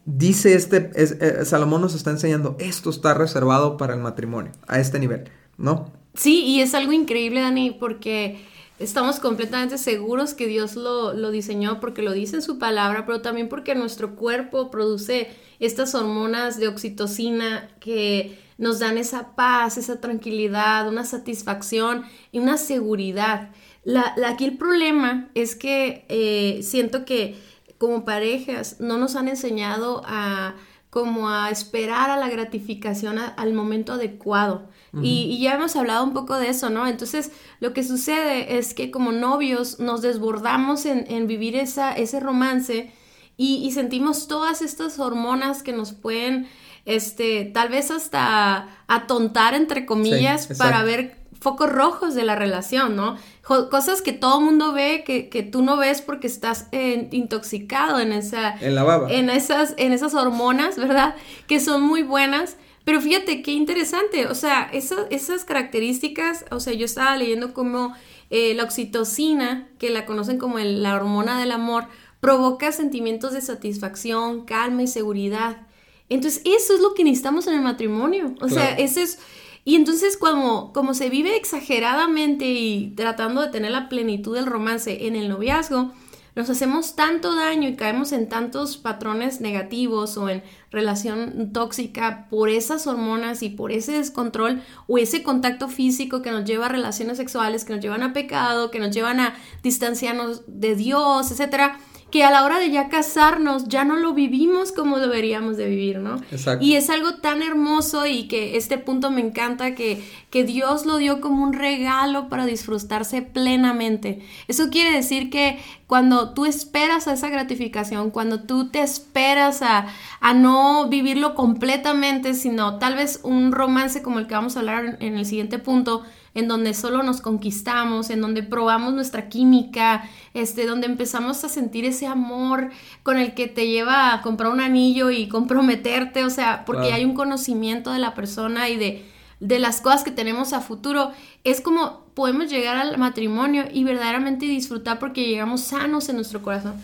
dice 0.04 0.54
este, 0.54 0.90
eh, 0.94 1.44
Salomón 1.44 1.80
nos 1.80 1.94
está 1.94 2.10
enseñando, 2.10 2.56
esto 2.58 2.90
está 2.90 3.14
reservado 3.14 3.76
para 3.76 3.94
el 3.94 4.00
matrimonio, 4.00 4.52
a 4.66 4.78
este 4.78 4.98
nivel, 4.98 5.30
¿no? 5.56 5.92
Sí, 6.14 6.44
y 6.44 6.60
es 6.60 6.74
algo 6.74 6.92
increíble, 6.92 7.40
Dani, 7.40 7.72
porque 7.72 8.44
estamos 8.78 9.18
completamente 9.18 9.78
seguros 9.78 10.34
que 10.34 10.46
Dios 10.46 10.76
lo, 10.76 11.12
lo 11.12 11.30
diseñó 11.30 11.80
porque 11.80 12.02
lo 12.02 12.12
dice 12.12 12.36
en 12.36 12.42
su 12.42 12.58
palabra, 12.58 13.06
pero 13.06 13.20
también 13.20 13.48
porque 13.48 13.74
nuestro 13.74 14.14
cuerpo 14.14 14.70
produce 14.70 15.28
estas 15.58 15.94
hormonas 15.94 16.58
de 16.58 16.68
oxitocina 16.68 17.68
que 17.80 18.38
nos 18.58 18.78
dan 18.78 18.98
esa 18.98 19.34
paz, 19.34 19.78
esa 19.78 20.00
tranquilidad, 20.00 20.88
una 20.88 21.04
satisfacción 21.04 22.04
y 22.30 22.38
una 22.38 22.56
seguridad. 22.56 23.50
La, 23.82 24.14
aquí 24.26 24.44
el 24.44 24.56
problema 24.56 25.28
es 25.34 25.56
que 25.56 26.04
eh, 26.08 26.62
siento 26.62 27.04
que 27.04 27.36
como 27.84 28.06
parejas 28.06 28.76
no 28.80 28.96
nos 28.96 29.14
han 29.14 29.28
enseñado 29.28 30.00
a 30.06 30.54
como 30.88 31.28
a 31.28 31.50
esperar 31.50 32.08
a 32.08 32.16
la 32.16 32.30
gratificación 32.30 33.18
al 33.18 33.52
momento 33.52 33.92
adecuado. 33.92 34.70
y, 35.02 35.38
ya 35.38 35.54
hemos 35.54 35.76
hablado 35.76 36.02
un 36.02 36.14
poco 36.14 36.38
de 36.38 36.48
eso, 36.48 36.70
¿no? 36.70 36.86
Entonces, 36.86 37.30
lo 37.60 37.74
que 37.74 37.82
sucede 37.82 38.56
es 38.56 38.72
que 38.72 38.90
como 38.90 39.12
novios 39.12 39.80
nos 39.80 40.00
desbordamos 40.00 40.86
en, 40.86 41.26
vivir 41.26 41.56
esa, 41.56 41.92
ese 41.92 42.20
romance 42.20 42.90
y, 43.36 43.70
sentimos 43.72 44.28
todas 44.28 44.62
estas 44.62 44.98
hormonas 44.98 45.62
que 45.62 45.74
nos 45.74 45.92
pueden, 45.92 46.46
este, 46.86 47.44
tal 47.52 47.68
vez 47.68 47.90
hasta 47.90 48.68
atontar, 48.86 49.54
entre 49.54 49.84
comillas, 49.84 50.46
para 50.56 50.84
ver 50.84 51.23
focos 51.44 51.70
rojos 51.70 52.14
de 52.14 52.24
la 52.24 52.34
relación, 52.34 52.96
¿no? 52.96 53.18
Cosas 53.42 54.00
que 54.00 54.14
todo 54.14 54.40
mundo 54.40 54.72
ve, 54.72 55.04
que, 55.06 55.28
que 55.28 55.42
tú 55.42 55.60
no 55.60 55.76
ves 55.76 56.00
porque 56.00 56.26
estás 56.26 56.68
eh, 56.72 57.08
intoxicado 57.12 58.00
en 58.00 58.14
esa... 58.14 58.56
En 58.62 58.74
la 58.74 58.82
baba. 58.82 59.12
En 59.12 59.28
esas, 59.28 59.74
en 59.76 59.92
esas 59.92 60.14
hormonas, 60.14 60.78
¿verdad? 60.78 61.16
Que 61.46 61.60
son 61.60 61.82
muy 61.82 62.02
buenas. 62.02 62.56
Pero 62.86 63.02
fíjate 63.02 63.42
qué 63.42 63.52
interesante, 63.52 64.26
o 64.26 64.34
sea, 64.34 64.70
esas, 64.72 65.00
esas 65.10 65.44
características, 65.44 66.46
o 66.50 66.60
sea, 66.60 66.72
yo 66.72 66.86
estaba 66.86 67.14
leyendo 67.16 67.52
como 67.52 67.94
eh, 68.30 68.54
la 68.54 68.64
oxitocina, 68.64 69.68
que 69.78 69.90
la 69.90 70.06
conocen 70.06 70.38
como 70.38 70.58
la 70.58 70.94
hormona 70.94 71.38
del 71.38 71.50
amor, 71.50 71.88
provoca 72.20 72.72
sentimientos 72.72 73.34
de 73.34 73.42
satisfacción, 73.42 74.46
calma 74.46 74.82
y 74.82 74.86
seguridad. 74.86 75.66
Entonces, 76.08 76.40
eso 76.46 76.74
es 76.74 76.80
lo 76.80 76.94
que 76.94 77.04
necesitamos 77.04 77.46
en 77.46 77.54
el 77.54 77.60
matrimonio. 77.60 78.34
O 78.40 78.48
sea, 78.48 78.70
ese 78.78 79.02
es... 79.02 79.18
Y 79.64 79.76
entonces 79.76 80.16
como, 80.16 80.72
como 80.72 80.94
se 80.94 81.08
vive 81.08 81.36
exageradamente 81.36 82.46
y 82.46 82.92
tratando 82.96 83.40
de 83.40 83.48
tener 83.48 83.70
la 83.70 83.88
plenitud 83.88 84.34
del 84.34 84.46
romance 84.46 85.06
en 85.06 85.16
el 85.16 85.28
noviazgo, 85.28 85.92
nos 86.34 86.50
hacemos 86.50 86.96
tanto 86.96 87.36
daño 87.36 87.68
y 87.68 87.76
caemos 87.76 88.10
en 88.10 88.28
tantos 88.28 88.76
patrones 88.76 89.40
negativos 89.40 90.16
o 90.16 90.28
en 90.28 90.42
relación 90.70 91.52
tóxica 91.52 92.26
por 92.28 92.48
esas 92.48 92.88
hormonas 92.88 93.42
y 93.42 93.50
por 93.50 93.70
ese 93.70 93.92
descontrol 93.92 94.60
o 94.88 94.98
ese 94.98 95.22
contacto 95.22 95.68
físico 95.68 96.22
que 96.22 96.32
nos 96.32 96.44
lleva 96.44 96.66
a 96.66 96.70
relaciones 96.70 97.18
sexuales, 97.18 97.64
que 97.64 97.74
nos 97.74 97.82
llevan 97.82 98.02
a 98.02 98.12
pecado, 98.12 98.72
que 98.72 98.80
nos 98.80 98.90
llevan 98.90 99.20
a 99.20 99.34
distanciarnos 99.62 100.42
de 100.48 100.74
Dios, 100.74 101.30
etcétera 101.30 101.78
que 102.14 102.22
a 102.22 102.30
la 102.30 102.44
hora 102.44 102.60
de 102.60 102.70
ya 102.70 102.88
casarnos 102.88 103.66
ya 103.66 103.84
no 103.84 103.96
lo 103.96 104.14
vivimos 104.14 104.70
como 104.70 105.00
deberíamos 105.00 105.56
de 105.56 105.66
vivir, 105.66 105.98
¿no? 105.98 106.20
Exacto. 106.30 106.64
Y 106.64 106.76
es 106.76 106.88
algo 106.88 107.14
tan 107.14 107.42
hermoso 107.42 108.06
y 108.06 108.28
que 108.28 108.56
este 108.56 108.78
punto 108.78 109.10
me 109.10 109.20
encanta 109.20 109.74
que, 109.74 110.00
que 110.30 110.44
Dios 110.44 110.86
lo 110.86 110.98
dio 110.98 111.20
como 111.20 111.42
un 111.42 111.52
regalo 111.52 112.28
para 112.28 112.46
disfrutarse 112.46 113.22
plenamente. 113.22 114.20
Eso 114.46 114.70
quiere 114.70 114.92
decir 114.92 115.28
que 115.28 115.58
cuando 115.88 116.34
tú 116.34 116.46
esperas 116.46 117.08
a 117.08 117.14
esa 117.14 117.30
gratificación, 117.30 118.12
cuando 118.12 118.44
tú 118.44 118.68
te 118.68 118.82
esperas 118.82 119.60
a, 119.62 119.86
a 120.20 120.34
no 120.34 120.88
vivirlo 120.88 121.34
completamente, 121.34 122.34
sino 122.34 122.78
tal 122.78 122.94
vez 122.94 123.18
un 123.24 123.50
romance 123.50 124.02
como 124.02 124.20
el 124.20 124.28
que 124.28 124.34
vamos 124.34 124.56
a 124.56 124.60
hablar 124.60 124.98
en 125.00 125.16
el 125.16 125.26
siguiente 125.26 125.58
punto, 125.58 126.04
en 126.34 126.48
donde 126.48 126.74
solo 126.74 127.02
nos 127.02 127.20
conquistamos, 127.20 128.10
en 128.10 128.20
donde 128.20 128.42
probamos 128.42 128.92
nuestra 128.92 129.28
química, 129.28 130.08
este, 130.34 130.66
donde 130.66 130.86
empezamos 130.86 131.44
a 131.44 131.48
sentir 131.48 131.84
ese 131.84 132.06
amor 132.06 132.70
con 133.02 133.18
el 133.18 133.34
que 133.34 133.46
te 133.46 133.68
lleva 133.68 134.12
a 134.12 134.22
comprar 134.22 134.50
un 134.50 134.60
anillo 134.60 135.10
y 135.10 135.28
comprometerte, 135.28 136.24
o 136.24 136.30
sea, 136.30 136.64
porque 136.64 136.92
hay 136.92 137.04
un 137.04 137.14
conocimiento 137.14 137.92
de 137.92 138.00
la 138.00 138.14
persona 138.14 138.68
y 138.68 138.76
de, 138.76 139.08
de 139.40 139.58
las 139.58 139.80
cosas 139.80 140.04
que 140.04 140.10
tenemos 140.10 140.52
a 140.52 140.60
futuro. 140.60 141.12
Es 141.44 141.60
como 141.60 142.04
podemos 142.14 142.50
llegar 142.50 142.76
al 142.76 142.98
matrimonio 142.98 143.64
y 143.72 143.84
verdaderamente 143.84 144.46
disfrutar 144.46 144.98
porque 144.98 145.26
llegamos 145.26 145.62
sanos 145.62 146.08
en 146.08 146.16
nuestro 146.16 146.42
corazón 146.42 146.74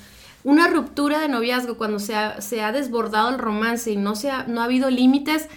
una 0.44 0.68
ruptura 0.68 1.20
de 1.20 1.28
noviazgo 1.28 1.76
cuando 1.76 1.98
se 1.98 2.14
ha, 2.14 2.40
se 2.40 2.62
ha 2.62 2.72
desbordado 2.72 3.28
el 3.28 3.38
romance 3.38 3.90
y 3.90 3.96
no, 3.96 4.16
se 4.16 4.30
no 4.46 4.60
ha 4.60 4.64
habido 4.64 4.90
límites, 4.90 5.48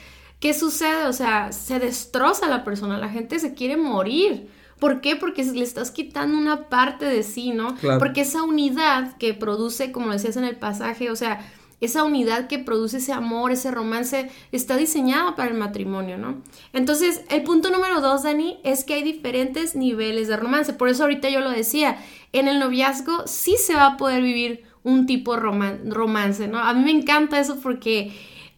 ¿qué 0.44 0.54
sucede? 0.54 1.06
O 1.06 1.14
sea, 1.14 1.54
se 1.54 1.80
destroza 1.80 2.50
la 2.50 2.66
persona, 2.66 2.98
la 2.98 3.08
gente 3.08 3.40
se 3.40 3.54
quiere 3.54 3.78
morir. 3.78 4.50
¿Por 4.78 5.00
qué? 5.00 5.16
Porque 5.16 5.42
le 5.46 5.64
estás 5.64 5.90
quitando 5.90 6.38
una 6.38 6.68
parte 6.68 7.06
de 7.06 7.24
sí, 7.24 7.52
¿no? 7.52 7.78
Porque 7.98 8.22
esa 8.22 8.44
unidad 8.44 9.16
que 9.16 9.34
produce, 9.34 9.94
como 9.94 10.12
decías 10.12 10.36
en 10.36 10.44
el 10.44 10.58
pasaje, 10.58 11.10
o 11.10 11.16
sea, 11.16 11.50
esa 11.80 12.04
unidad 12.04 12.48
que 12.48 12.60
produce 12.60 12.98
ese 12.98 13.14
amor, 13.14 13.54
ese 13.54 13.72
romance, 13.72 14.30
está 14.52 14.76
diseñada 14.76 15.38
para 15.38 15.50
el 15.50 15.58
matrimonio, 15.58 16.18
¿no? 16.18 16.42
Entonces, 16.74 17.22
el 17.30 17.44
punto 17.44 17.70
número 17.70 18.02
dos, 18.02 18.24
Dani, 18.24 18.60
es 18.66 18.84
que 18.84 18.96
hay 18.96 19.04
diferentes 19.04 19.78
niveles 19.78 20.28
de 20.28 20.36
romance. 20.36 20.74
Por 20.74 20.90
eso 20.90 21.04
ahorita 21.04 21.30
yo 21.30 21.40
lo 21.40 21.52
decía, 21.52 22.00
en 22.34 22.50
el 22.50 22.60
noviazgo 22.60 23.28
sí 23.28 23.56
se 23.58 23.76
va 23.76 23.86
a 23.86 23.98
poder 23.98 24.22
vivir 24.22 24.66
un 24.84 25.06
tipo 25.06 25.38
de 25.38 25.42
romance, 25.86 26.50
¿no? 26.50 26.60
A 26.60 26.74
mí 26.74 26.84
me 26.84 26.92
encanta 26.92 27.40
eso 27.40 27.62
porque 27.64 28.12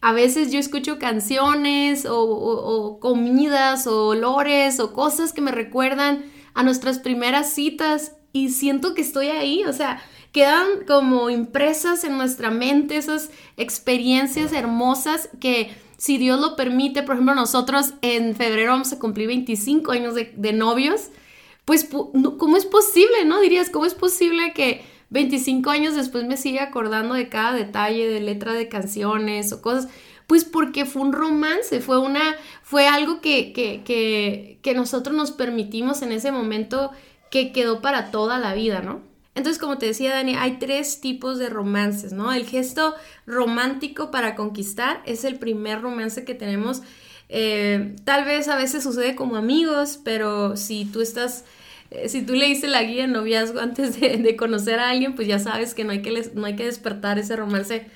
a 0.06 0.12
veces 0.12 0.52
yo 0.52 0.60
escucho 0.60 1.00
canciones 1.00 2.06
o, 2.08 2.98
comidas 3.00 3.88
o 3.88 4.06
olores 4.10 4.78
o 4.78 4.92
cosas 4.92 5.32
que 5.32 5.40
me 5.40 5.50
recuerdan 5.50 6.26
a 6.54 6.62
nuestras 6.62 7.00
primeras 7.00 7.50
citas 7.50 8.12
y 8.32 8.50
siento 8.50 8.94
que 8.94 9.02
estoy 9.02 9.30
ahí, 9.30 9.64
o 9.64 9.72
sea, 9.72 10.00
quedan 10.30 10.84
como 10.86 11.28
impresas 11.28 12.04
en 12.04 12.18
nuestra 12.18 12.52
mente 12.52 12.96
esas 12.96 13.32
experiencias 13.56 14.52
hermosas 14.52 15.28
que 15.40 15.74
si 15.96 16.18
Dios 16.18 16.38
lo 16.38 16.54
permite, 16.54 17.02
por 17.02 17.16
ejemplo, 17.16 17.34
nosotros 17.34 17.94
en 18.00 18.36
febrero 18.36 18.70
vamos 18.70 18.92
a 18.92 19.00
cumplir 19.00 19.26
25 19.26 19.90
años 19.90 20.14
de, 20.14 20.32
de 20.36 20.52
novios, 20.52 21.08
pues 21.64 21.84
¿cómo 21.84 22.56
es 22.56 22.64
posible, 22.64 23.24
no? 23.24 23.40
Dirías, 23.40 23.70
¿cómo 23.70 23.86
es 23.86 23.94
posible 23.94 24.52
que 24.54 24.84
25 25.10 25.70
años 25.70 25.94
después 25.94 26.24
me 26.24 26.36
sigue 26.36 26.60
acordando 26.60 27.14
de 27.14 27.28
cada 27.28 27.52
detalle, 27.52 28.08
de 28.08 28.20
letra 28.20 28.52
de 28.52 28.68
canciones 28.68 29.52
o 29.52 29.62
cosas, 29.62 29.88
pues 30.26 30.44
porque 30.44 30.84
fue 30.84 31.02
un 31.02 31.12
romance, 31.12 31.80
fue 31.80 32.00
una, 32.00 32.34
fue 32.62 32.88
algo 32.88 33.20
que, 33.20 33.52
que, 33.52 34.58
que, 34.60 34.74
nosotros 34.74 35.14
nos 35.14 35.30
permitimos 35.30 36.02
en 36.02 36.10
ese 36.10 36.32
momento 36.32 36.90
que 37.30 37.52
quedó 37.52 37.80
para 37.80 38.10
toda 38.10 38.38
la 38.38 38.52
vida, 38.54 38.80
¿no? 38.80 39.00
Entonces, 39.36 39.60
como 39.60 39.78
te 39.78 39.86
decía 39.86 40.14
Dani, 40.14 40.34
hay 40.34 40.58
tres 40.58 41.00
tipos 41.00 41.38
de 41.38 41.48
romances, 41.48 42.12
¿no? 42.12 42.32
El 42.32 42.46
gesto 42.46 42.94
romántico 43.26 44.10
para 44.10 44.34
conquistar 44.34 45.02
es 45.04 45.24
el 45.24 45.38
primer 45.38 45.82
romance 45.82 46.24
que 46.24 46.34
tenemos. 46.34 46.82
Eh, 47.28 47.94
tal 48.04 48.24
vez 48.24 48.48
a 48.48 48.56
veces 48.56 48.82
sucede 48.82 49.14
como 49.14 49.36
amigos, 49.36 50.00
pero 50.02 50.56
si 50.56 50.86
tú 50.86 51.02
estás 51.02 51.44
si 52.06 52.22
tú 52.22 52.34
leíste 52.34 52.68
la 52.68 52.82
guía 52.82 53.02
de 53.02 53.08
noviazgo 53.08 53.60
antes 53.60 54.00
de, 54.00 54.36
conocer 54.36 54.78
a 54.78 54.90
alguien, 54.90 55.14
pues 55.14 55.28
ya 55.28 55.38
sabes 55.38 55.74
que 55.74 55.84
no 55.84 55.92
hay 55.92 56.02
que, 56.02 56.30
no 56.34 56.46
hay 56.46 56.56
que 56.56 56.64
despertar 56.64 57.18
ese 57.18 57.36
romance 57.36 57.86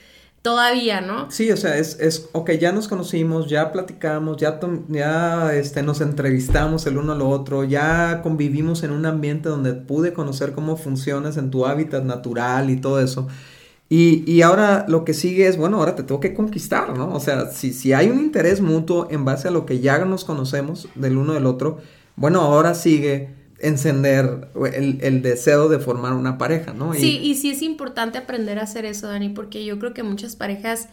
todavía, 0.42 1.00
¿no? 1.00 1.30
Sí, 1.30 1.50
o 1.50 1.56
sea, 1.56 1.76
es, 1.76 1.98
es, 2.00 2.28
ok, 2.32 2.52
ya 2.52 2.72
nos 2.72 2.88
conocimos, 2.88 3.48
ya 3.48 3.72
platicamos, 3.72 4.38
ya, 4.38 4.58
ya 4.88 5.54
este, 5.54 5.82
nos 5.82 6.00
entrevistamos 6.00 6.86
el 6.86 6.96
uno 6.96 7.12
al 7.12 7.22
otro, 7.22 7.64
ya 7.64 8.20
convivimos 8.22 8.82
en 8.82 8.92
un 8.92 9.04
ambiente 9.04 9.48
donde 9.48 9.74
pude 9.74 10.12
conocer 10.12 10.52
cómo 10.52 10.76
funcionas 10.76 11.36
en 11.36 11.50
tu 11.50 11.66
hábitat 11.66 12.04
natural 12.04 12.70
y 12.70 12.76
todo 12.76 13.00
eso. 13.00 13.28
Y, 13.92 14.22
y, 14.30 14.42
ahora 14.42 14.84
lo 14.86 15.04
que 15.04 15.14
sigue 15.14 15.48
es, 15.48 15.56
bueno, 15.56 15.78
ahora 15.78 15.96
te 15.96 16.04
tengo 16.04 16.20
que 16.20 16.32
conquistar, 16.32 16.96
¿no? 16.96 17.12
O 17.12 17.18
sea, 17.18 17.50
si, 17.50 17.72
si 17.72 17.92
hay 17.92 18.08
un 18.08 18.20
interés 18.20 18.60
mutuo 18.60 19.08
en 19.10 19.24
base 19.24 19.48
a 19.48 19.50
lo 19.50 19.66
que 19.66 19.80
ya 19.80 19.98
nos 20.04 20.24
conocemos 20.24 20.88
del 20.94 21.16
uno 21.16 21.32
del 21.32 21.44
otro, 21.44 21.78
bueno, 22.14 22.40
ahora 22.40 22.74
sigue 22.74 23.39
encender 23.60 24.48
el, 24.72 25.22
deseo 25.22 25.68
de 25.68 25.78
formar 25.78 26.14
una 26.14 26.38
pareja, 26.38 26.72
¿no? 26.72 26.94
Sí, 26.94 27.18
y 27.22 27.34
sí 27.34 27.50
es 27.50 27.62
importante 27.62 28.18
aprender 28.18 28.58
a 28.58 28.62
hacer 28.62 28.84
eso, 28.84 29.08
Dani, 29.08 29.28
porque 29.30 29.64
yo 29.64 29.78
creo 29.78 29.94
que 29.94 30.02
muchas 30.02 30.36
parejas, 30.36 30.88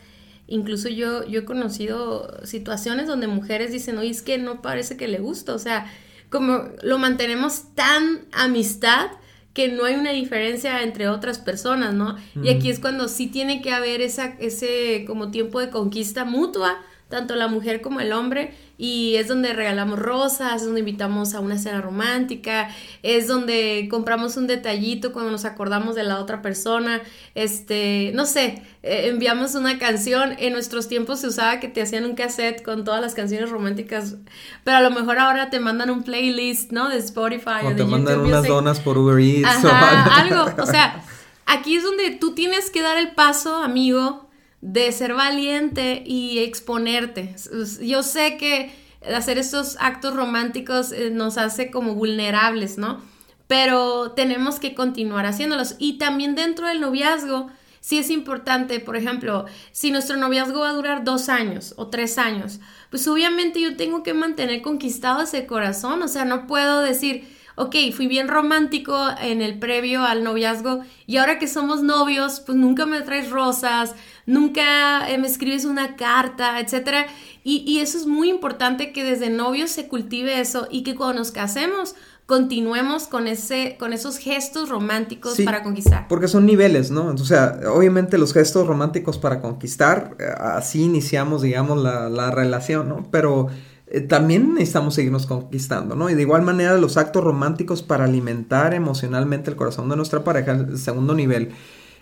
incluso 0.48 0.90
yo, 0.90 1.26
yo 1.26 1.42
he 1.42 1.46
conocido 1.46 2.46
situaciones 2.46 3.08
donde 3.08 3.28
mujeres 3.28 3.72
dicen, 3.72 3.98
oye, 3.98 4.10
es 4.10 4.22
que 4.22 4.38
no 4.38 4.62
parece 4.62 4.98
que 4.98 5.08
le 5.08 5.20
gusta, 5.20 5.54
o 5.54 5.60
sea, 5.60 5.92
como 6.30 6.66
lo 6.82 6.98
mantenemos 6.98 7.74
tan 7.74 8.26
amistad 8.34 9.08
que 9.54 9.70
no 9.70 9.86
hay 9.86 9.96
una 9.96 10.12
diferencia 10.12 10.84
entre 10.84 11.08
otras 11.08 11.40
personas, 11.40 11.94
¿no? 11.94 12.16
Y 12.44 12.50
aquí 12.50 12.70
es 12.70 12.80
cuando 12.80 13.08
sí 13.08 13.26
tiene 13.26 13.62
que 13.62 13.72
haber 13.72 14.02
esa, 14.02 14.36
ese 14.40 15.04
como 15.08 15.32
tiempo 15.32 15.60
de 15.60 15.72
conquista 15.72 16.26
mutua, 16.26 16.78
tanto 17.10 17.36
la 17.36 17.48
mujer 17.48 17.82
como 17.82 18.00
el 18.00 18.12
hombre, 18.12 18.54
y 18.78 19.16
es 19.16 19.28
donde 19.28 19.54
regalamos 19.54 19.98
rosas, 19.98 20.62
es 20.62 20.66
donde 20.66 20.82
invitamos 20.82 21.34
a 21.34 21.40
una 21.40 21.58
cena 21.58 21.82
romántica, 21.82 22.70
es 23.02 23.28
donde 23.28 23.88
compramos 23.90 24.38
un 24.38 24.46
detallito 24.46 25.14
cuando 25.14 25.32
nos 25.32 25.46
acordamos 25.46 25.96
de 25.96 26.04
la 26.04 26.20
otra 26.20 26.42
persona, 26.42 27.02
este, 27.34 28.12
no 28.14 28.26
sé, 28.26 28.62
eh, 28.84 29.08
enviamos 29.08 29.56
una 29.56 29.80
canción, 29.80 30.36
en 30.38 30.54
nuestros 30.54 30.88
tiempos 30.88 31.22
se 31.22 31.28
usaba 31.28 31.60
que 31.60 31.70
te 31.70 31.82
hacían 31.82 32.06
un 32.06 32.14
cassette 32.14 32.62
con 32.62 32.84
todas 32.84 33.02
las 33.02 33.16
canciones 33.16 33.50
románticas, 33.50 34.16
pero 34.64 34.78
a 34.78 34.82
lo 34.82 34.92
mejor 34.92 35.18
ahora 35.18 35.50
te 35.50 35.60
mandan 35.60 35.90
un 35.90 36.04
playlist, 36.04 36.72
¿no? 36.72 36.90
De 36.90 36.98
Spotify 36.98 37.66
o, 37.66 37.76
te 37.76 37.84
mandan 37.84 38.20
unas 38.20 38.46
donas 38.46 38.80
por 38.80 38.98
Uber 38.98 39.20
Eats 39.20 39.64
o 39.64 39.70
algo, 39.72 40.62
o 40.62 40.66
sea, 40.68 41.04
aquí 41.48 41.78
es 41.78 41.84
donde 41.84 42.12
tú 42.12 42.36
tienes 42.36 42.70
que 42.70 42.84
dar 42.84 42.98
el 42.98 43.14
paso, 43.16 43.64
amigo, 43.64 44.27
de 44.68 44.92
ser 44.92 45.14
valiente 45.14 46.04
y 46.06 46.40
exponerte. 46.40 47.34
Yo 47.82 48.04
sé 48.04 48.36
que 48.36 48.72
hacer 49.16 49.38
estos 49.38 49.78
actos 49.80 50.14
románticos 50.14 50.92
eh, 50.92 51.10
nos 51.10 51.38
hace 51.38 51.72
como 51.72 51.96
vulnerables, 51.96 52.78
¿no? 52.78 53.02
Pero 53.48 54.12
tenemos 54.12 54.60
que 54.60 54.76
continuar 54.76 55.26
haciéndolos. 55.26 55.76
Y 55.80 55.98
también 55.98 56.36
dentro 56.36 56.68
del 56.68 56.82
noviazgo, 56.82 57.48
sí 57.80 57.98
es 57.98 58.10
importante, 58.10 58.82
por 58.82 58.98
ejemplo, 58.98 59.46
si 59.72 59.90
nuestro 59.90 60.18
noviazgo 60.18 60.60
va 60.60 60.70
a 60.72 60.74
durar 60.74 61.06
dos 61.06 61.30
años 61.30 61.74
o 61.78 61.88
tres 61.88 62.18
años, 62.18 62.60
pues 62.90 63.08
obviamente 63.08 63.62
yo 63.62 63.78
tengo 63.78 64.04
que 64.04 64.14
mantener 64.14 64.62
conquistado 64.62 65.22
ese 65.22 65.46
corazón, 65.46 66.02
o 66.02 66.10
sea, 66.10 66.26
no 66.26 66.46
puedo 66.46 66.82
decir, 66.82 67.26
ok, 67.58 67.76
fui 67.92 68.06
bien 68.06 68.28
romántico 68.28 68.96
en 69.20 69.42
el 69.42 69.58
previo 69.58 70.04
al 70.04 70.24
noviazgo 70.24 70.82
y 71.08 71.18
ahora 71.18 71.40
que 71.40 71.48
somos 71.48 71.82
novios, 71.82 72.40
pues 72.40 72.56
nunca 72.56 72.86
me 72.86 73.02
traes 73.02 73.32
rosas, 73.32 73.96
nunca 74.28 75.10
eh, 75.10 75.18
me 75.18 75.26
escribes 75.26 75.66
una 75.66 75.96
carta, 75.96 76.60
etc. 76.60 77.08
Y, 77.44 77.80
eso 77.80 77.98
es 77.98 78.06
muy 78.06 78.30
importante 78.30 78.92
que 78.92 79.04
desde 79.04 79.30
novios 79.30 79.72
se 79.72 79.88
cultive 79.88 80.40
eso 80.40 80.68
y 80.70 80.84
que 80.84 80.96
cuando 80.96 81.20
nos 81.20 81.32
casemos 81.32 81.96
continuemos 82.28 83.08
con, 83.08 83.26
ese, 83.26 83.78
con 83.80 83.94
esos 83.94 84.18
gestos 84.18 84.70
románticos 84.70 85.40
para 85.44 85.64
conquistar. 85.64 86.08
Porque 86.10 86.28
son 86.28 86.46
niveles, 86.46 86.92
¿no? 86.92 87.08
O 87.08 87.18
sea, 87.18 87.58
obviamente 87.74 88.18
los 88.18 88.34
gestos 88.34 88.68
románticos 88.68 89.18
para 89.18 89.42
conquistar, 89.42 90.16
eh, 90.20 90.26
así 90.38 90.84
iniciamos, 90.84 91.42
digamos, 91.42 91.82
la, 91.82 92.10
la 92.10 92.30
relación, 92.30 92.90
¿no? 92.90 93.08
Pero 93.10 93.48
eh, 93.90 94.02
también 94.02 94.54
necesitamos 94.54 94.96
seguirnos 94.96 95.26
conquistando, 95.28 95.96
¿no? 95.96 96.10
Y 96.10 96.16
de 96.16 96.22
igual 96.22 96.42
manera 96.42 96.78
los 96.78 96.98
actos 96.98 97.24
románticos 97.24 97.84
para 97.84 98.04
alimentar 98.06 98.74
emocionalmente 98.74 99.50
el 99.50 99.56
corazón 99.56 99.88
de 99.90 99.96
nuestra 99.96 100.24
pareja, 100.24 100.52
el 100.54 100.78
segundo 100.78 101.14
nivel, 101.16 101.52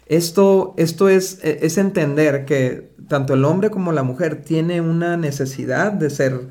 Esto, 0.07 0.73
esto 0.77 1.09
es, 1.09 1.39
e, 1.43 1.59
es 1.63 1.77
entender 1.77 2.45
que 2.45 2.91
tanto 3.07 3.33
el 3.33 3.45
hombre 3.45 3.69
como 3.71 3.91
la 3.91 4.03
mujer 4.03 4.43
tiene 4.43 4.81
una 4.81 5.17
necesidad 5.17 5.91
de 5.93 6.09
ser 6.09 6.47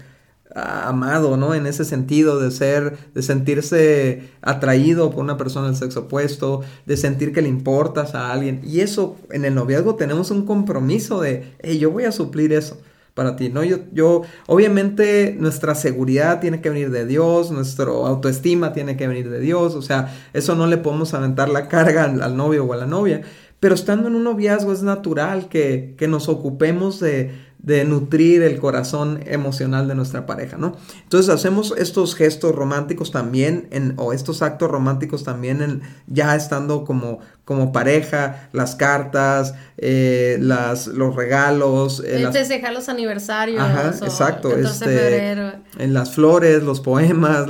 amado, 0.55 1.37
¿no? 1.37 1.55
En 1.55 1.67
ese 1.67 1.85
sentido, 1.85 2.39
de 2.41 2.51
ser, 2.53 2.97
de 3.15 3.23
sentirse 3.23 4.31
atraído 4.43 5.11
por 5.11 5.21
una 5.21 5.37
persona 5.37 5.67
del 5.67 5.77
sexo 5.77 6.03
opuesto, 6.03 6.63
de 6.87 6.97
sentir 6.97 7.33
que 7.33 7.43
le 7.43 7.49
importas 7.49 8.15
a 8.15 8.33
alguien. 8.33 8.61
Y 8.65 8.81
eso, 8.81 9.17
en 9.31 9.45
el 9.45 9.55
noviazgo 9.55 9.97
tenemos 9.97 10.31
un 10.31 10.47
compromiso 10.47 11.21
de, 11.21 11.55
hey, 11.61 11.79
yo 11.79 11.91
voy 11.91 12.05
a 12.05 12.13
suplir 12.13 12.53
eso 12.53 12.79
para 13.15 13.37
ti, 13.37 13.49
¿no? 13.49 13.63
Yo, 13.63 13.79
yo, 13.93 14.23
obviamente 14.47 15.37
nuestra 15.39 15.75
seguridad 15.75 16.41
tiene 16.41 16.61
que 16.61 16.69
venir 16.69 16.91
de 16.91 17.07
Dios, 17.07 17.53
nuestra 17.53 17.87
autoestima 17.87 18.73
tiene 18.73 18.97
que 18.97 19.07
venir 19.07 19.31
de 19.31 19.41
Dios, 19.41 19.75
o 19.75 19.83
sea, 19.83 20.13
eso 20.33 20.57
no 20.57 20.67
le 20.67 20.79
podemos 20.79 21.15
aventar 21.15 21.49
la 21.49 21.69
carga 21.69 22.05
al, 22.05 22.23
al 22.23 22.37
novio 22.37 22.65
o 22.65 22.73
a 22.73 22.77
la 22.77 22.87
novia, 22.87 23.23
pero 23.61 23.75
estando 23.77 24.09
en 24.09 24.17
un 24.17 24.25
noviazgo 24.25 24.73
es 24.73 24.83
natural 24.83 25.49
que, 25.49 25.95
que 25.97 26.09
nos 26.09 26.29
ocupemos 26.29 27.01
de, 27.01 27.31
de 27.65 27.85
nutrir 27.87 28.43
el 28.43 28.59
corazón 28.59 29.21
emocional 29.25 29.89
de 29.89 29.95
nuestra 29.95 30.27
pareja, 30.27 30.59
¿no? 30.59 30.77
Entonces 31.03 31.35
hacemos 31.35 31.73
estos 31.79 32.15
gestos 32.15 32.55
románticos 32.55 33.11
también, 33.11 33.69
en, 33.71 33.95
o 33.97 34.13
estos 34.13 34.43
actos 34.43 34.71
románticos 34.71 35.25
también 35.25 35.63
en, 35.63 35.83
ya 36.07 36.37
estando 36.37 36.85
como, 36.85 37.21
como 37.47 37.73
pareja, 37.73 38.51
las 38.53 38.77
cartas, 38.77 39.55
eh, 39.79 40.37
las, 40.41 40.89
los 40.89 41.17
regalos. 41.17 42.03
Eh, 42.05 42.29
Festejar 42.31 42.75
los 42.75 42.91
aniversarios. 42.91 43.63
Ajá, 43.63 43.89
exacto. 43.89 44.55
Este, 44.55 45.33
en 45.33 45.95
las 45.95 46.15
flores, 46.15 46.63
los 46.63 46.81
poemas, 46.81 47.47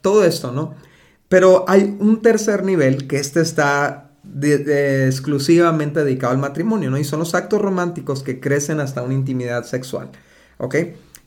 todo 0.00 0.24
esto, 0.24 0.50
¿no? 0.50 0.76
Pero 1.28 1.66
hay 1.68 1.94
un 2.00 2.22
tercer 2.22 2.64
nivel 2.64 3.06
que 3.06 3.18
este 3.18 3.42
está 3.42 4.07
exclusivamente 4.40 6.04
dedicado 6.04 6.32
al 6.32 6.38
matrimonio, 6.38 6.90
¿no? 6.90 6.98
Y 6.98 7.04
son 7.04 7.20
los 7.20 7.34
actos 7.34 7.60
románticos 7.60 8.22
que 8.22 8.40
crecen 8.40 8.80
hasta 8.80 9.02
una 9.02 9.14
intimidad 9.14 9.64
sexual, 9.64 10.10
¿ok? 10.58 10.76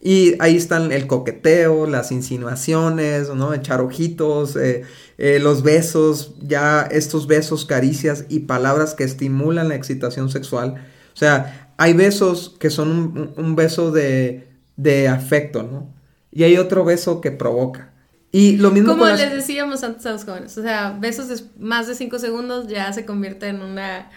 Y 0.03 0.35
ahí 0.39 0.57
están 0.57 0.91
el 0.91 1.05
coqueteo, 1.05 1.85
las 1.85 2.11
insinuaciones, 2.11 3.29
¿no? 3.29 3.53
Echar 3.53 3.81
ojitos, 3.81 4.55
eh, 4.55 4.81
eh, 5.19 5.39
los 5.39 5.61
besos, 5.61 6.35
ya 6.41 6.81
estos 6.81 7.27
besos, 7.27 7.65
caricias 7.65 8.25
y 8.27 8.39
palabras 8.41 8.95
que 8.95 9.03
estimulan 9.03 9.69
la 9.69 9.75
excitación 9.75 10.29
sexual. 10.31 10.83
O 11.13 11.17
sea, 11.17 11.71
hay 11.77 11.93
besos 11.93 12.55
que 12.59 12.71
son 12.71 13.33
un, 13.37 13.55
beso 13.55 13.91
de, 13.91 14.47
de 14.75 15.07
afecto, 15.07 15.61
¿no? 15.61 15.93
Y 16.31 16.43
hay 16.43 16.57
otro 16.57 16.83
beso 16.83 17.21
que 17.21 17.31
provoca. 17.31 17.90
Y 18.33 18.55
lo 18.55 18.71
mismo 18.71 18.93
Como 18.93 19.05
les 19.07 19.33
decíamos 19.33 19.83
antes 19.83 20.05
a 20.05 20.11
los 20.13 20.23
jóvenes, 20.23 20.57
o 20.57 20.61
sea, 20.61 20.97
besos 20.97 21.27
de 21.27 21.35
más 21.59 21.87
de 21.87 21.95
5 21.95 22.17
segundos 22.17 22.67
ya 22.67 22.91
se 22.93 23.05
convierte 23.05 23.47
en 23.47 23.61
una, 23.61 24.09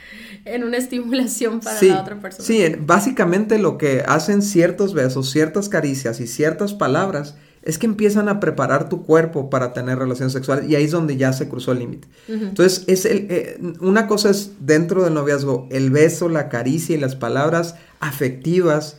en 0.45 0.63
una 0.63 0.77
estimulación 0.77 1.61
para 1.61 1.83
la 1.83 2.01
otra 2.01 2.21
persona. 2.21 2.47
Sí, 2.47 2.77
básicamente 2.79 3.59
lo 3.59 3.77
que 3.77 4.05
hacen 4.07 4.43
ciertos 4.43 4.95
besos, 4.95 5.31
ciertas 5.31 5.69
caricias 5.69 6.21
y 6.21 6.29
ciertas 6.29 6.75
palabras 6.75 7.35
es 7.65 7.79
que 7.79 7.87
empiezan 7.87 8.29
a 8.29 8.41
preparar 8.41 8.89
tu 8.89 9.05
cuerpo 9.05 9.51
para 9.51 9.73
tener 9.73 9.99
relación 9.99 10.31
sexual 10.31 10.71
y 10.71 10.77
ahí 10.77 10.85
es 10.85 10.91
donde 10.91 11.17
ya 11.17 11.33
se 11.33 11.49
cruzó 11.49 11.73
el 11.73 11.81
límite. 11.81 12.07
Entonces, 12.29 12.85
es 12.87 13.07
el, 13.07 13.27
eh, 13.31 13.59
una 13.81 14.07
cosa 14.07 14.31
es 14.31 14.53
dentro 14.61 15.03
del 15.03 15.15
noviazgo 15.15 15.67
el 15.71 15.91
beso, 15.91 16.29
la 16.29 16.49
caricia 16.51 16.95
y 16.95 17.01
las 17.01 17.17
palabras 17.17 17.75
afectivas 18.01 18.99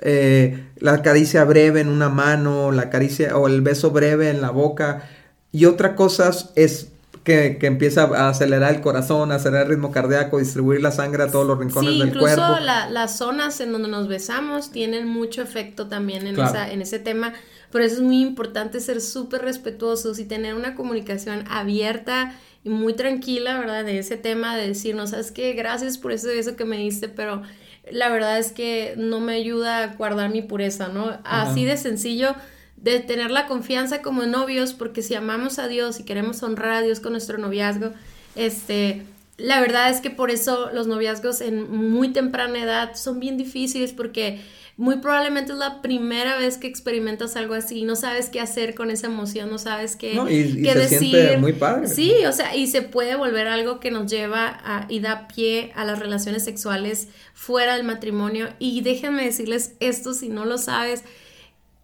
eh, 0.00 0.64
la 0.78 1.02
caricia 1.02 1.44
breve 1.44 1.80
en 1.80 1.88
una 1.88 2.08
mano, 2.08 2.72
la 2.72 2.90
caricia 2.90 3.36
o 3.36 3.46
el 3.46 3.60
beso 3.60 3.90
breve 3.90 4.30
en 4.30 4.40
la 4.40 4.50
boca. 4.50 5.08
Y 5.52 5.64
otra 5.64 5.96
cosa 5.96 6.30
es 6.54 6.88
que, 7.26 7.58
empieza 7.62 8.04
a 8.04 8.28
acelerar 8.28 8.74
el 8.74 8.80
corazón, 8.80 9.32
a 9.32 9.36
acelerar 9.36 9.66
el 9.66 9.72
ritmo 9.72 9.90
cardíaco, 9.90 10.38
distribuir 10.38 10.80
la 10.80 10.92
sangre 10.92 11.24
a 11.24 11.30
todos 11.30 11.46
los 11.46 11.58
rincones 11.58 11.98
del 11.98 12.16
cuerpo. 12.16 12.42
Incluso 12.42 12.60
las 12.60 13.18
zonas 13.18 13.60
en 13.60 13.72
donde 13.72 13.88
nos 13.88 14.06
besamos 14.06 14.70
tienen 14.70 15.08
mucho 15.08 15.42
efecto 15.42 15.88
también 15.88 16.26
en, 16.26 16.38
esa, 16.38 16.70
en 16.70 16.82
ese 16.82 16.98
tema. 17.00 17.32
Por 17.72 17.80
eso 17.80 17.96
es 17.96 18.02
muy 18.02 18.22
importante 18.22 18.78
ser 18.80 19.00
súper 19.00 19.42
respetuosos 19.42 20.20
y 20.20 20.24
tener 20.24 20.54
una 20.54 20.76
comunicación 20.76 21.44
abierta 21.50 22.34
y 22.62 22.68
muy 22.68 22.94
tranquila, 22.94 23.58
¿verdad? 23.58 23.84
De 23.84 23.98
ese 23.98 24.16
tema, 24.16 24.56
de 24.56 24.68
decirnos, 24.68 25.10
¿sabes 25.10 25.32
qué? 25.32 25.52
Gracias 25.54 25.98
por 25.98 26.12
ese 26.12 26.28
beso 26.28 26.54
que 26.54 26.64
me 26.64 26.76
diste, 26.76 27.08
pero 27.08 27.42
la 27.90 28.08
verdad 28.08 28.38
es 28.38 28.52
que 28.52 28.94
no 28.96 29.20
me 29.20 29.34
ayuda 29.34 29.82
a 29.82 29.86
guardar 29.94 30.30
mi 30.30 30.42
pureza, 30.42 30.88
¿no? 30.88 31.18
Así 31.24 31.64
de 31.64 31.76
sencillo 31.76 32.34
de 32.76 33.00
tener 33.00 33.30
la 33.30 33.46
confianza 33.46 34.02
como 34.02 34.24
novios, 34.26 34.72
porque 34.74 35.02
si 35.02 35.14
amamos 35.14 35.58
a 35.58 35.68
Dios 35.68 35.98
y 35.98 36.04
queremos 36.04 36.42
honrar 36.42 36.72
a 36.72 36.82
Dios 36.82 37.00
con 37.00 37.12
nuestro 37.12 37.38
noviazgo, 37.38 37.92
este, 38.34 39.02
la 39.38 39.60
verdad 39.60 39.90
es 39.90 40.00
que 40.00 40.10
por 40.10 40.30
eso 40.30 40.70
los 40.72 40.86
noviazgos 40.86 41.40
en 41.40 41.70
muy 41.70 42.08
temprana 42.12 42.62
edad 42.62 42.94
son 42.94 43.18
bien 43.18 43.36
difíciles 43.36 43.92
porque 43.92 44.40
muy 44.78 44.98
probablemente 44.98 45.52
es 45.52 45.58
la 45.58 45.80
primera 45.80 46.36
vez 46.36 46.58
que 46.58 46.66
experimentas 46.66 47.34
algo 47.36 47.54
así, 47.54 47.84
no 47.84 47.96
sabes 47.96 48.28
qué 48.28 48.40
hacer 48.40 48.74
con 48.74 48.90
esa 48.90 49.06
emoción, 49.06 49.50
no 49.50 49.56
sabes 49.56 49.96
qué, 49.96 50.14
no, 50.14 50.28
y, 50.28 50.64
se 50.64 50.74
decir. 50.74 50.98
Siente 50.98 51.38
muy 51.38 51.54
padre. 51.54 51.88
Sí, 51.88 52.12
o 52.26 52.32
sea, 52.32 52.54
y 52.54 52.66
se 52.66 52.82
puede 52.82 53.16
volver 53.16 53.48
algo 53.48 53.80
que 53.80 53.90
nos 53.90 54.10
lleva 54.10 54.60
a, 54.64 54.86
y 54.90 55.00
da 55.00 55.28
pie 55.28 55.72
a 55.76 55.86
las 55.86 55.98
relaciones 55.98 56.44
sexuales 56.44 57.08
fuera 57.32 57.76
del 57.76 57.86
matrimonio. 57.86 58.48
Y 58.58 58.82
déjenme 58.82 59.24
decirles 59.24 59.72
esto 59.80 60.12
si 60.12 60.28
no 60.28 60.44
lo 60.44 60.58
sabes. 60.58 61.04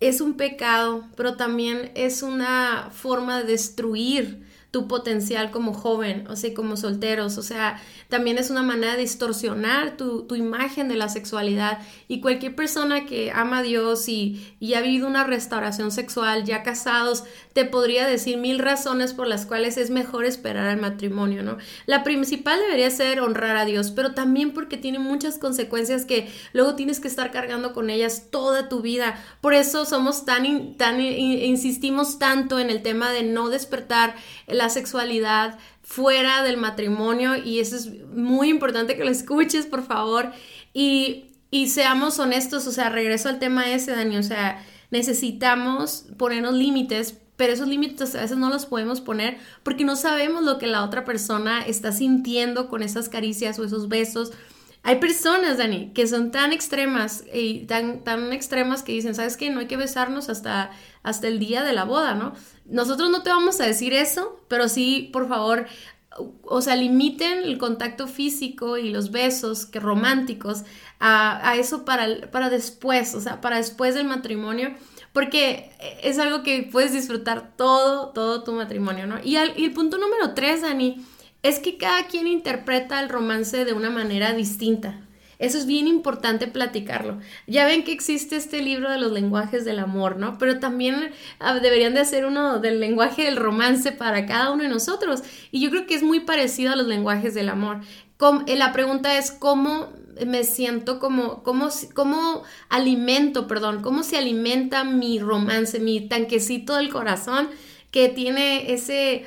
Es 0.01 0.21
un 0.21 0.35
pecado, 0.35 1.07
pero 1.17 1.37
también 1.37 1.93
es 1.95 2.23
una 2.23 2.91
forma 2.93 3.39
de 3.41 3.53
destruir 3.53 4.43
tu 4.73 4.89
potencial 4.89 5.51
como 5.51 5.75
joven, 5.75 6.27
o 6.29 6.35
sea, 6.35 6.55
como 6.55 6.79
solteros, 6.79 7.37
o 7.37 7.43
sea, 7.43 7.79
también 8.09 8.39
es 8.39 8.49
una 8.49 8.63
manera 8.63 8.95
de 8.95 9.03
distorsionar 9.03 9.99
tu, 9.99 10.27
imagen 10.35 10.89
de 10.89 10.97
la 10.97 11.11
sexualidad 11.11 11.81
y 12.09 12.23
cualquier 12.23 12.57
persona 12.57 13.05
que 13.05 13.31
ama 13.33 13.59
a 13.59 13.63
Dios 13.63 14.09
y, 14.09 14.57
y, 14.61 14.73
ha 14.73 14.81
vivido 14.81 15.07
una 15.07 15.25
restauración 15.25 15.91
sexual, 15.93 16.45
ya 16.45 16.63
casados, 16.63 17.25
te 17.53 17.67
podría 17.67 18.07
decir 18.07 18.39
mil 18.39 18.59
razones 18.59 19.13
por 19.13 19.27
las 19.27 19.45
cuales 19.45 19.77
es 19.77 19.91
mejor 19.91 20.25
esperar 20.25 20.67
al 20.67 20.81
matrimonio, 20.81 21.43
¿no? 21.43 21.59
La 21.85 22.03
principal 22.03 22.59
debería 22.59 22.89
ser 22.89 23.21
honrar 23.21 23.59
a 23.59 23.67
Dios, 23.67 23.91
pero 23.91 24.15
también 24.15 24.55
porque 24.55 24.79
tiene 24.79 24.99
muchas 24.99 25.37
consecuencias 25.37 26.07
que 26.07 26.31
luego 26.55 26.77
tienes 26.77 26.99
que 26.99 27.09
estar 27.09 27.31
cargando 27.31 27.75
con 27.75 27.91
ellas 27.91 28.29
toda 28.31 28.71
tu 28.71 28.81
vida. 28.81 29.23
Por 29.43 29.53
eso 29.53 29.85
somos 29.85 30.25
tan, 30.25 30.77
tan 30.79 30.99
insistimos 30.99 32.19
tanto 32.19 32.59
en 32.59 32.71
el 32.71 32.81
tema 32.81 33.11
de 33.11 33.23
no 33.23 33.51
despertar 33.51 34.15
la 34.47 34.62
sexualidad 34.69 35.59
fuera 35.83 36.43
del 36.43 36.57
matrimonio 36.57 37.37
y 37.37 37.61
eso 37.61 37.77
es 37.77 37.89
muy 38.15 38.49
importante 38.49 38.97
que 38.97 39.05
lo 39.05 39.11
escuches, 39.11 39.67
por 39.67 39.85
favor. 39.85 40.33
Y, 40.73 41.27
y 41.51 41.69
seamos 41.69 42.19
honestos, 42.19 42.67
o 42.67 42.73
sea, 42.73 42.89
regreso 42.89 43.29
al 43.29 43.39
tema 43.39 43.71
ese, 43.71 43.93
Dani, 43.93 44.17
o 44.17 44.23
sea, 44.23 44.65
necesitamos 44.91 46.07
ponernos 46.17 46.55
límites 46.55 47.19
pero 47.43 47.55
esos 47.55 47.67
límites 47.67 48.15
a 48.15 48.21
veces 48.21 48.37
no 48.37 48.51
los 48.51 48.67
podemos 48.67 49.01
poner 49.01 49.37
porque 49.65 49.85
no 49.85 49.97
sabemos 49.97 50.45
lo 50.45 50.59
que 50.59 50.69
la 50.69 50.85
otra 50.85 51.05
persona 51.05 51.63
está 51.63 51.91
sintiendo 51.91 52.69
con 52.69 52.85
esas 52.85 53.09
caricias 53.09 53.59
o 53.59 53.65
esos 53.65 53.89
besos. 53.89 54.33
Hay 54.85 54.97
personas, 54.97 55.59
Dani, 55.59 55.93
que 55.93 56.09
son 56.09 56.33
tan 56.33 56.53
extremas 56.53 57.25
y 57.33 57.67
tan, 57.67 58.03
tan 58.03 58.33
extremas 58.33 58.83
que 58.83 58.93
dicen, 58.93 59.15
¿sabes 59.15 59.37
qué? 59.37 59.49
No 59.49 59.61
hay 59.61 59.67
que 59.67 59.77
besarnos 59.77 60.29
hasta, 60.29 60.71
hasta 61.05 61.29
el 61.29 61.39
día 61.39 61.63
de 61.63 61.73
la 61.73 61.85
boda, 61.85 62.15
¿no? 62.15 62.33
Nosotros 62.65 63.11
no 63.11 63.23
te 63.23 63.31
vamos 63.31 63.61
a 63.61 63.67
decir 63.67 63.93
eso, 63.95 64.41
pero 64.49 64.69
sí, 64.69 65.09
por 65.13 65.29
favor, 65.29 65.67
o 66.43 66.61
sea, 66.61 66.75
limiten 66.75 67.45
el 67.45 67.59
contacto 67.59 68.09
físico 68.09 68.77
y 68.77 68.91
los 68.91 69.13
besos 69.13 69.67
que 69.67 69.79
románticos 69.79 70.65
a, 70.99 71.55
eso 71.57 71.85
para, 71.85 72.31
para 72.33 72.51
después, 72.51 73.15
o 73.15 73.21
sea, 73.21 73.41
para 73.41 73.59
después 73.59 73.95
del 73.95 74.07
matrimonio, 74.07 74.75
porque 75.13 75.71
es 76.03 76.19
algo 76.19 76.43
que 76.43 76.69
puedes 76.71 76.93
disfrutar 76.93 77.57
todo, 77.57 78.09
todo 78.09 78.43
tu 78.43 78.53
matrimonio, 78.53 79.07
¿no? 79.07 79.21
Y, 79.23 79.37
y 79.37 79.65
el 79.65 79.73
punto 79.73 79.99
número 79.99 80.35
tres, 80.35 80.63
Dani, 80.63 81.05
es 81.43 81.59
que 81.59 81.77
cada 81.77 82.07
quien 82.07 82.27
interpreta 82.27 83.01
el 83.01 83.09
romance 83.09 83.65
de 83.65 83.73
una 83.73 83.91
manera 83.91 84.33
distinta. 84.33 85.01
Eso 85.39 85.59
es 85.59 85.67
bien 85.67 85.89
importante 85.89 86.47
platicarlo. 86.47 87.19
Ya 87.49 87.67
ven 87.67 87.83
que 87.83 87.91
existe 87.91 88.37
este 88.37 88.63
libro 88.63 88.89
de 88.89 88.99
los 88.99 89.11
lenguajes 89.11 89.65
del 89.65 89.81
amor, 89.81 90.17
¿no? 90.17 90.39
Pero 90.39 90.61
también 90.61 91.11
ah, 91.41 91.55
deberían 91.55 91.95
de 91.95 92.01
hacer 92.01 92.27
uno 92.27 92.61
del 92.61 92.79
lenguaje 92.79 93.25
del 93.25 93.37
romance 93.37 93.91
para 93.91 94.25
cada 94.25 94.53
uno 94.53 94.63
de 94.63 94.69
nosotros. 94.69 95.23
Y 95.51 95.61
yo 95.61 95.71
creo 95.71 95.87
que 95.87 95.97
es 95.97 96.05
muy 96.05 96.21
parecido 96.21 96.73
a 96.73 96.77
los 96.77 96.87
lenguajes 96.87 97.35
del 97.35 97.49
amor. 97.49 97.81
Eh, 98.47 98.57
la 98.57 98.73
pregunta 98.73 99.19
es 99.19 99.33
cómo 99.33 99.89
me 100.25 100.45
siento 100.45 101.01
como, 101.01 101.43
cómo, 101.43 101.71
cómo 101.93 102.45
alimento, 102.69 103.49
perdón, 103.49 103.83
cómo 103.83 104.05
se 104.05 104.19
alimenta 104.19 104.85
mi 104.85 105.19
romance, 105.19 105.81
mi 105.81 106.07
tanquecito 106.09 106.77
del 106.77 106.91
corazón 106.91 107.49
que 107.91 108.09
tiene 108.09 108.73
ese, 108.73 109.25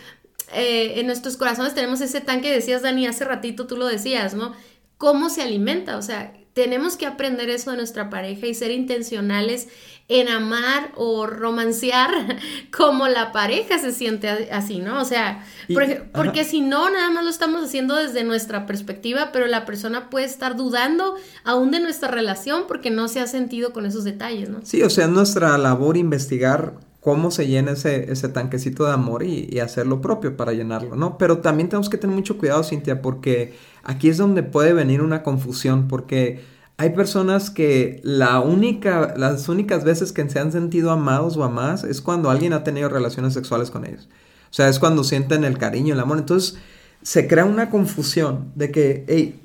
eh, 0.54 1.00
en 1.00 1.08
nuestros 1.08 1.38
corazones 1.38 1.74
tenemos 1.74 2.02
ese 2.02 2.22
tanque, 2.22 2.52
decías 2.52 2.82
Dani 2.82 3.08
hace 3.08 3.26
ratito, 3.26 3.68
tú 3.68 3.78
lo 3.78 3.88
decías, 3.88 4.34
¿no? 4.34 4.54
cómo 4.98 5.30
se 5.30 5.42
alimenta, 5.42 5.98
o 5.98 6.02
sea, 6.02 6.34
tenemos 6.54 6.96
que 6.96 7.06
aprender 7.06 7.50
eso 7.50 7.72
de 7.72 7.78
nuestra 7.78 8.10
pareja 8.10 8.48
y 8.48 8.54
ser 8.54 8.72
intencionales 8.72 9.68
en 10.08 10.30
amar 10.30 10.92
o 10.96 11.28
romancear 11.28 12.12
como 12.76 13.10
la 13.10 13.34
pareja 13.34 13.78
se 13.78 13.92
siente 13.92 14.30
así, 14.30 14.80
¿no? 14.80 15.02
O 15.02 15.06
sea, 15.06 15.44
porque, 15.68 16.46
si 16.46 16.62
no, 16.62 16.90
nada 16.90 17.10
más 17.10 17.26
lo 17.26 17.30
estamos 17.30 17.66
haciendo 17.66 17.96
desde 17.96 18.24
nuestra 18.24 18.66
perspectiva, 18.68 19.32
pero 19.34 19.48
la 19.48 19.66
persona 19.66 20.10
puede 20.10 20.28
estar 20.28 20.56
dudando 20.56 21.16
aún 21.44 21.72
de 21.72 21.82
nuestra 21.82 22.10
relación 22.10 22.64
porque 22.68 22.90
no 22.90 23.10
se 23.10 23.20
ha 23.20 23.28
sentido 23.28 23.74
con 23.74 23.86
esos 23.86 24.06
detalles, 24.06 24.50
¿no? 24.50 24.60
Sí, 24.64 24.82
o 24.82 24.90
sea, 24.90 25.08
nuestra 25.08 25.58
labor 25.58 25.98
investigar 25.98 26.76
cómo 27.06 27.30
se 27.30 27.46
llena 27.46 27.74
ese, 27.74 28.12
ese 28.12 28.30
tanquecito 28.30 28.84
de 28.84 28.92
amor 28.92 29.22
y, 29.22 29.60
hacer 29.60 29.86
lo 29.86 30.02
propio 30.02 30.36
para 30.36 30.54
llenarlo, 30.54 30.96
¿no? 30.96 31.20
Pero 31.20 31.38
también 31.38 31.70
tenemos 31.70 31.88
que 31.88 32.00
tener 32.00 32.16
mucho 32.16 32.40
cuidado, 32.40 32.64
Cintia, 32.64 33.04
porque 33.04 33.54
aquí 33.84 34.10
es 34.10 34.18
donde 34.18 34.42
puede 34.42 34.74
venir 34.74 35.04
una 35.04 35.22
confusión, 35.22 35.88
porque 35.88 36.44
hay 36.78 36.90
personas 36.96 37.52
que 37.52 38.02
la 38.04 38.40
única, 38.40 39.14
las 39.18 39.48
únicas 39.50 39.84
veces 39.84 40.14
que 40.14 40.28
se 40.28 40.40
han 40.40 40.52
sentido 40.52 40.90
amados 40.90 41.38
o 41.38 41.44
amadas 41.44 41.84
es 41.84 42.02
cuando 42.02 42.32
alguien 42.32 42.54
ha 42.54 42.64
tenido 42.64 42.90
relaciones 42.90 43.36
sexuales 43.36 43.70
con 43.70 43.86
ellos. 43.86 44.10
O 44.50 44.54
sea, 44.56 44.68
es 44.68 44.80
cuando 44.80 45.04
sienten 45.04 45.44
el 45.44 45.60
cariño, 45.60 45.94
el 45.94 46.00
amor. 46.00 46.18
Entonces, 46.18 46.58
se 47.04 47.28
crea 47.28 47.46
una 47.46 47.70
confusión 47.70 48.52
de 48.56 48.72
que, 48.72 49.06
hey, 49.08 49.44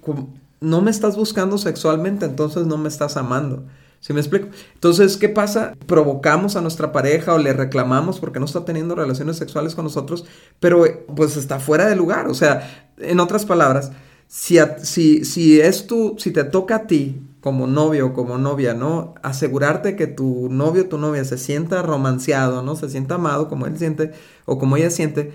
no 0.61 0.81
me 0.81 0.91
estás 0.91 1.15
buscando 1.15 1.59
sexualmente, 1.59 2.25
entonces 2.25 2.65
no 2.65 2.79
me 2.79 2.89
estás 2.89 3.19
amando. 3.19 3.67
¿Sí 4.01 4.15
me 4.15 4.21
explico? 4.21 4.49
Entonces, 4.75 5.19
¿qué 5.19 5.29
pasa? 5.29 5.75
Provocamos 5.87 6.57
a 6.57 6.63
nuestra 6.63 6.91
pareja 6.91 7.35
o 7.35 7.39
le 7.39 7.53
reclamamos 7.53 8.19
porque 8.19 8.41
no 8.41 8.47
está 8.47 8.65
teniendo 8.65 8.95
relaciones 8.95 9.37
sexuales 9.37 9.75
con 9.75 9.85
nosotros, 9.85 10.25
pero 10.59 10.85
pues 11.15 11.37
está 11.37 11.61
fuera 11.61 11.87
de 11.87 11.97
lugar. 11.97 12.27
O 12.29 12.35
sea, 12.35 12.93
en 12.97 13.21
otras 13.21 13.45
palabras, 13.45 13.93
si, 14.27 14.59
si, 14.83 15.25
si 15.27 15.61
es 15.61 15.87
tu, 15.87 16.17
si 16.19 16.31
te 16.31 16.45
toca 16.45 16.77
a 16.77 16.87
ti 16.87 17.21
como 17.41 17.67
novio 17.67 18.09
o 18.09 18.13
como 18.15 18.39
novia, 18.39 18.73
¿no? 18.73 19.15
Asegurarte 19.23 19.97
que 19.97 20.07
tu 20.07 20.49
novio 20.51 20.85
o 20.85 20.87
tu 20.87 20.97
novia 20.97 21.25
se 21.25 21.37
sienta 21.37 21.83
romanceado, 21.83 22.63
¿no? 22.63 22.77
Se 22.77 22.89
sienta 22.89 23.17
amado 23.17 23.49
como 23.49 23.67
él 23.67 23.77
siente 23.77 24.13
o 24.47 24.59
como 24.59 24.79
ella 24.79 24.91
siente. 24.91 25.33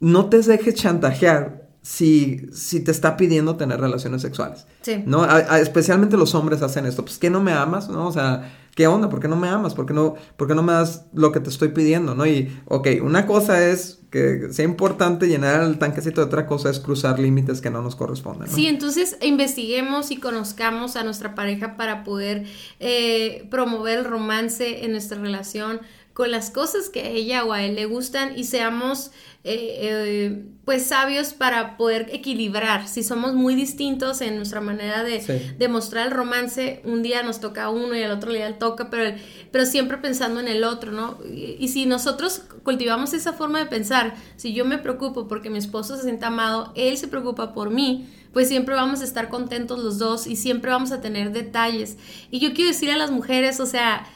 No 0.00 0.28
te 0.28 0.42
dejes 0.42 0.74
chantajear 0.74 1.63
si, 1.84 2.46
si 2.50 2.80
te 2.80 2.90
está 2.90 3.14
pidiendo 3.14 3.56
tener 3.56 3.78
relaciones 3.78 4.22
sexuales. 4.22 4.66
Sí. 4.80 5.02
¿No? 5.04 5.26
especialmente 5.56 6.16
los 6.16 6.34
hombres 6.34 6.62
hacen 6.62 6.86
esto. 6.86 7.04
Pues 7.04 7.18
que 7.18 7.28
no 7.28 7.42
me 7.42 7.52
amas, 7.52 7.90
¿no? 7.90 8.06
O 8.06 8.12
sea, 8.12 8.50
¿qué 8.74 8.86
onda? 8.86 9.10
¿Por 9.10 9.20
qué 9.20 9.28
no 9.28 9.36
me 9.36 9.48
amas? 9.48 9.74
¿Por 9.74 9.84
qué 9.84 9.92
no, 9.92 10.14
por 10.38 10.48
no 10.56 10.62
me 10.62 10.72
das 10.72 11.04
lo 11.12 11.30
que 11.30 11.40
te 11.40 11.50
estoy 11.50 11.68
pidiendo? 11.68 12.14
¿No? 12.14 12.26
Y, 12.26 12.58
ok, 12.64 12.88
una 13.02 13.26
cosa 13.26 13.68
es 13.68 14.00
que 14.10 14.48
sea 14.50 14.64
importante 14.64 15.26
llenar 15.26 15.62
el 15.62 15.76
tanquecito, 15.76 16.22
otra 16.22 16.46
cosa 16.46 16.70
es 16.70 16.80
cruzar 16.80 17.18
límites 17.18 17.60
que 17.60 17.68
no 17.68 17.82
nos 17.82 17.96
corresponden. 17.96 18.48
Sí, 18.48 18.66
entonces 18.66 19.18
investiguemos 19.20 20.10
y 20.10 20.16
conozcamos 20.16 20.96
a 20.96 21.04
nuestra 21.04 21.34
pareja 21.34 21.76
para 21.76 22.02
poder 22.02 22.46
eh, 22.80 23.46
promover 23.50 23.98
el 23.98 24.04
romance 24.06 24.86
en 24.86 24.92
nuestra 24.92 25.20
relación 25.20 25.80
con 26.14 26.30
las 26.30 26.50
cosas 26.50 26.88
que 26.88 27.00
a 27.00 27.08
ella 27.08 27.44
o 27.44 27.52
a 27.52 27.62
él 27.62 27.74
le 27.74 27.86
gustan 27.86 28.38
y 28.38 28.44
seamos 28.44 29.10
eh, 29.46 29.78
eh, 29.82 30.44
pues 30.64 30.86
sabios 30.86 31.34
para 31.34 31.76
poder 31.76 32.08
equilibrar. 32.12 32.88
Si 32.88 33.02
somos 33.02 33.34
muy 33.34 33.54
distintos 33.56 34.22
en 34.22 34.36
nuestra 34.36 34.62
manera 34.62 35.02
de, 35.02 35.54
demostrar 35.58 36.06
el 36.06 36.12
romance, 36.12 36.80
un 36.84 37.02
día 37.02 37.22
nos 37.22 37.40
toca 37.40 37.64
a 37.64 37.70
uno 37.70 37.94
y 37.94 38.02
al 38.02 38.12
otro 38.12 38.32
día 38.32 38.48
le 38.48 38.54
toca, 38.54 38.88
pero, 38.88 39.14
pero 39.50 39.66
siempre 39.66 39.98
pensando 39.98 40.40
en 40.40 40.48
el 40.48 40.64
otro, 40.64 40.92
¿no? 40.92 41.18
Y, 41.28 41.68
si 41.68 41.84
nosotros 41.84 42.42
cultivamos 42.62 43.12
esa 43.12 43.34
forma 43.34 43.58
de 43.58 43.66
pensar, 43.66 44.14
si 44.36 44.54
yo 44.54 44.64
me 44.64 44.78
preocupo 44.78 45.28
porque 45.28 45.50
mi 45.50 45.58
esposo 45.58 45.96
se 45.96 46.04
sienta 46.04 46.28
amado, 46.28 46.72
él 46.76 46.96
se 46.96 47.08
preocupa 47.08 47.52
por 47.52 47.68
mí, 47.68 48.08
pues 48.32 48.48
siempre 48.48 48.74
vamos 48.74 49.02
a 49.02 49.04
estar 49.04 49.28
contentos 49.28 49.80
los 49.80 49.98
dos 49.98 50.26
y 50.26 50.36
siempre 50.36 50.70
vamos 50.70 50.90
a 50.92 51.02
tener 51.02 51.32
detalles. 51.32 51.98
Y 52.30 52.38
yo 52.38 52.54
quiero 52.54 52.70
decir 52.70 52.90
a 52.90 52.96
las 52.96 53.10
mujeres, 53.10 53.60
o 53.60 53.66
sea, 53.66 54.06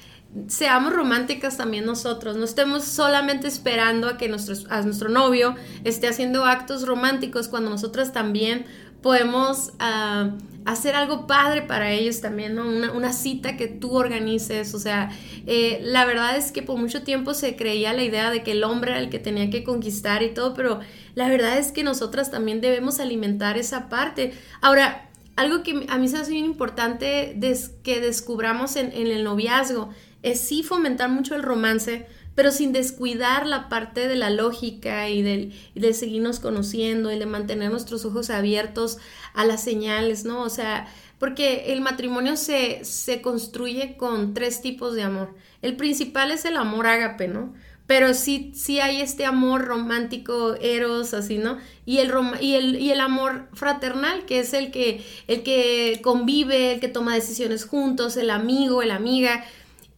seamos 0.46 0.92
románticas 0.92 1.56
también 1.56 1.86
nosotros, 1.86 2.36
no 2.36 2.44
estemos 2.44 2.84
solamente 2.84 3.48
esperando 3.48 4.08
a 4.08 4.18
que 4.18 4.28
nuestro, 4.28 4.54
a 4.70 4.82
nuestro 4.82 5.08
novio 5.08 5.54
esté 5.84 6.08
haciendo 6.08 6.44
actos 6.44 6.86
románticos 6.86 7.48
cuando 7.48 7.70
nosotras 7.70 8.12
también 8.12 8.66
podemos 9.02 9.72
ah, 9.78 10.30
hacer 10.64 10.94
algo 10.94 11.26
padre 11.26 11.62
para 11.62 11.92
ellos 11.92 12.20
también, 12.20 12.54
¿no? 12.54 12.66
Una, 12.66 13.12
cita 13.12 13.56
que 13.56 13.68
tú 13.68 13.96
organices, 13.96 14.74
o 14.74 14.78
sea, 14.78 15.10
eh, 15.46 15.80
la 15.82 16.04
verdad 16.04 16.36
es 16.36 16.52
que 16.52 16.62
por 16.62 16.78
mucho 16.78 17.02
tiempo 17.02 17.32
se 17.32 17.56
creía 17.56 17.92
la 17.92 18.02
idea 18.02 18.30
de 18.30 18.42
que 18.42 18.52
el 18.52 18.64
hombre 18.64 18.90
era 18.90 19.00
el 19.00 19.08
que 19.08 19.18
tenía 19.18 19.50
que 19.50 19.64
conquistar 19.64 20.22
y 20.22 20.34
todo, 20.34 20.52
pero 20.54 20.80
la 21.14 21.28
verdad 21.28 21.58
es 21.58 21.72
que 21.72 21.84
nosotras 21.84 22.30
también 22.30 22.60
debemos 22.60 23.00
alimentar 23.00 23.56
esa 23.56 23.88
parte. 23.88 24.34
Ahora, 24.60 25.08
algo 25.36 25.62
que 25.62 25.86
a 25.88 25.98
mí 25.98 26.08
se 26.08 26.18
hace 26.18 26.32
bien 26.32 26.44
importante 26.44 27.38
que 27.84 28.00
descubramos 28.00 28.76
en, 28.76 28.92
en 28.92 29.06
el 29.06 29.24
noviazgo, 29.24 29.90
es 30.22 30.40
sí 30.40 30.62
fomentar 30.62 31.10
mucho 31.10 31.34
el 31.34 31.42
romance, 31.42 32.06
pero 32.34 32.52
sin 32.52 32.72
descuidar 32.72 33.46
la 33.46 33.68
parte 33.68 34.06
de 34.06 34.14
la 34.14 34.30
lógica 34.30 35.08
y, 35.08 35.22
de 35.22 35.94
seguirnos 35.94 36.38
conociendo 36.38 37.10
y 37.10 37.18
de 37.18 37.26
mantener 37.26 37.70
nuestros 37.70 38.04
ojos 38.04 38.30
abiertos 38.30 38.98
a 39.34 39.44
las 39.44 39.62
señales, 39.62 40.24
¿no? 40.24 40.42
O 40.42 40.48
sea, 40.48 40.86
porque 41.18 41.72
el 41.72 41.80
matrimonio 41.80 42.36
se, 42.36 42.84
se 42.84 43.20
construye 43.20 43.96
con 43.96 44.34
tres 44.34 44.62
tipos 44.62 44.94
de 44.94 45.02
amor. 45.02 45.34
El 45.62 45.76
principal 45.76 46.30
es 46.30 46.44
el 46.44 46.56
amor 46.56 46.86
ágape, 46.86 47.26
¿no? 47.26 47.54
Pero 47.88 48.12
sí, 48.12 48.52
sí 48.54 48.80
hay 48.80 49.00
este 49.00 49.24
amor 49.24 49.64
romántico, 49.64 50.56
eros, 50.60 51.14
así, 51.14 51.38
¿no? 51.38 51.56
Y 51.86 51.98
el, 51.98 52.12
y 52.38 52.54
el, 52.54 52.76
y 52.76 52.90
el 52.90 53.00
amor 53.00 53.48
fraternal, 53.54 54.26
que 54.26 54.40
es 54.40 54.52
el 54.52 54.70
que, 54.70 55.02
el 55.26 55.42
que 55.42 55.98
convive, 56.02 56.74
el 56.74 56.80
que 56.80 56.88
toma 56.88 57.14
decisiones 57.14 57.64
juntos, 57.64 58.18
el 58.18 58.28
amigo, 58.28 58.82
la 58.82 58.96
amiga. 58.96 59.42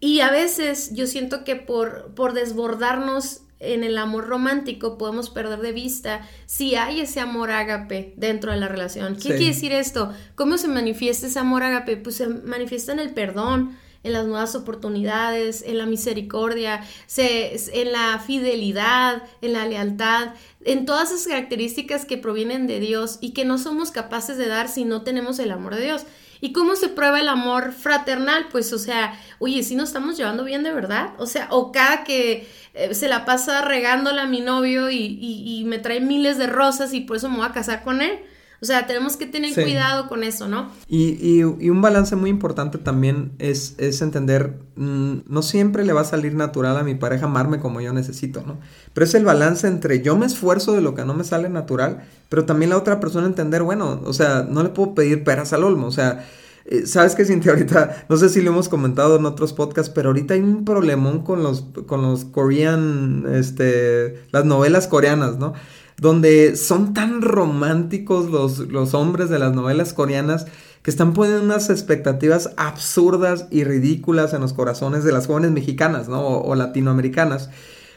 Y 0.00 0.20
a 0.20 0.30
veces 0.30 0.90
yo 0.94 1.06
siento 1.06 1.44
que 1.44 1.56
por, 1.56 2.14
por 2.14 2.32
desbordarnos 2.32 3.42
en 3.60 3.84
el 3.84 3.98
amor 3.98 4.26
romántico 4.26 4.96
podemos 4.96 5.28
perder 5.28 5.60
de 5.60 5.72
vista 5.72 6.26
si 6.46 6.74
hay 6.74 7.00
ese 7.00 7.20
amor 7.20 7.50
ágape 7.50 8.14
dentro 8.16 8.50
de 8.50 8.58
la 8.58 8.68
relación. 8.68 9.16
¿Qué 9.16 9.28
quiere 9.28 9.46
decir 9.46 9.72
esto? 9.72 10.12
¿Cómo 10.34 10.56
se 10.56 10.68
manifiesta 10.68 11.26
ese 11.26 11.38
amor 11.38 11.62
ágape? 11.62 11.98
Pues 11.98 12.16
se 12.16 12.26
manifiesta 12.28 12.92
en 12.92 13.00
el 13.00 13.12
perdón, 13.12 13.76
en 14.02 14.14
las 14.14 14.26
nuevas 14.26 14.54
oportunidades, 14.54 15.62
en 15.62 15.76
la 15.76 15.84
misericordia, 15.84 16.82
se, 17.06 17.54
en 17.78 17.92
la 17.92 18.18
fidelidad, 18.18 19.22
en 19.42 19.52
la 19.52 19.66
lealtad, 19.66 20.34
en 20.64 20.86
todas 20.86 21.10
esas 21.10 21.26
características 21.26 22.06
que 22.06 22.16
provienen 22.16 22.66
de 22.66 22.80
Dios 22.80 23.18
y 23.20 23.32
que 23.32 23.44
no 23.44 23.58
somos 23.58 23.90
capaces 23.90 24.38
de 24.38 24.48
dar 24.48 24.68
si 24.68 24.86
no 24.86 25.02
tenemos 25.02 25.38
el 25.38 25.50
amor 25.50 25.74
de 25.74 25.84
Dios. 25.84 26.06
¿Y 26.40 26.52
cómo 26.52 26.74
se 26.74 26.88
prueba 26.88 27.20
el 27.20 27.28
amor 27.28 27.72
fraternal? 27.72 28.46
Pues, 28.50 28.72
o 28.72 28.78
sea, 28.78 29.18
oye, 29.38 29.62
si 29.62 29.74
nos 29.74 29.90
estamos 29.90 30.16
llevando 30.16 30.44
bien 30.44 30.62
de 30.62 30.72
verdad. 30.72 31.10
O 31.18 31.26
sea, 31.26 31.48
o 31.50 31.72
cada 31.72 32.04
que 32.04 32.48
eh, 32.74 32.94
se 32.94 33.08
la 33.08 33.24
pasa 33.24 33.62
regándola 33.62 34.22
a 34.22 34.26
mi 34.26 34.40
novio 34.40 34.90
y, 34.90 35.18
y, 35.20 35.64
me 35.64 35.78
trae 35.78 36.00
miles 36.00 36.38
de 36.38 36.46
rosas 36.46 36.94
y 36.94 37.00
por 37.00 37.16
eso 37.16 37.28
me 37.28 37.36
voy 37.36 37.46
a 37.46 37.52
casar 37.52 37.82
con 37.82 38.00
él. 38.00 38.20
O 38.62 38.66
sea, 38.66 38.86
tenemos 38.86 39.16
que 39.16 39.26
tener 39.26 39.54
cuidado 39.54 40.06
con 40.06 40.22
eso, 40.22 40.46
¿no? 40.46 40.70
Y, 40.86 41.16
y, 41.20 41.38
y, 41.38 41.70
un 41.70 41.80
balance 41.80 42.14
muy 42.14 42.28
importante 42.28 42.76
también 42.76 43.32
es, 43.38 43.74
es 43.78 44.02
entender, 44.02 44.58
mm, 44.76 45.20
no 45.26 45.42
siempre 45.42 45.84
le 45.84 45.94
va 45.94 46.02
a 46.02 46.04
salir 46.04 46.34
natural 46.34 46.76
a 46.76 46.82
mi 46.82 46.94
pareja 46.94 47.24
amarme 47.24 47.58
como 47.58 47.80
yo 47.80 47.94
necesito, 47.94 48.42
¿no? 48.46 48.58
Pero 48.92 49.06
es 49.06 49.14
el 49.14 49.24
balance 49.24 49.66
entre 49.66 50.02
yo 50.02 50.14
me 50.16 50.26
esfuerzo 50.26 50.74
de 50.74 50.82
lo 50.82 50.94
que 50.94 51.06
no 51.06 51.14
me 51.14 51.24
sale 51.24 51.48
natural, 51.48 52.02
pero 52.28 52.44
también 52.44 52.70
la 52.70 52.76
otra 52.76 53.00
persona 53.00 53.26
entender, 53.26 53.62
bueno, 53.62 54.02
o 54.04 54.12
sea, 54.12 54.46
no 54.48 54.62
le 54.62 54.68
puedo 54.68 54.94
pedir 54.94 55.24
peras 55.24 55.54
al 55.54 55.64
olmo, 55.64 55.86
o 55.86 55.92
sea, 55.92 56.26
eh, 56.66 56.86
¿Sabes 56.86 57.14
qué, 57.14 57.24
Cintia? 57.24 57.52
Ahorita, 57.52 58.04
no 58.08 58.16
sé 58.16 58.28
si 58.28 58.40
lo 58.40 58.50
hemos 58.50 58.68
comentado 58.68 59.16
en 59.16 59.26
otros 59.26 59.52
podcasts, 59.52 59.90
pero 59.92 60.10
ahorita 60.10 60.34
hay 60.34 60.40
un 60.40 60.64
problemón 60.64 61.24
con 61.24 61.42
los, 61.42 61.62
con 61.86 62.02
los 62.02 62.24
corean, 62.24 63.26
este, 63.32 64.22
las 64.30 64.44
novelas 64.44 64.86
coreanas, 64.86 65.38
¿no? 65.38 65.52
Donde 66.00 66.56
son 66.56 66.94
tan 66.94 67.20
románticos 67.20 68.30
los, 68.30 68.58
los 68.58 68.94
hombres 68.94 69.28
de 69.28 69.38
las 69.38 69.54
novelas 69.54 69.92
coreanas 69.92 70.46
que 70.82 70.90
están 70.90 71.12
poniendo 71.12 71.44
unas 71.44 71.68
expectativas 71.68 72.50
absurdas 72.56 73.46
y 73.50 73.64
ridículas 73.64 74.32
en 74.32 74.40
los 74.40 74.54
corazones 74.54 75.04
de 75.04 75.12
las 75.12 75.26
jóvenes 75.26 75.50
mexicanas, 75.50 76.08
¿no? 76.08 76.26
O, 76.26 76.54
latinoamericanas. 76.54 77.50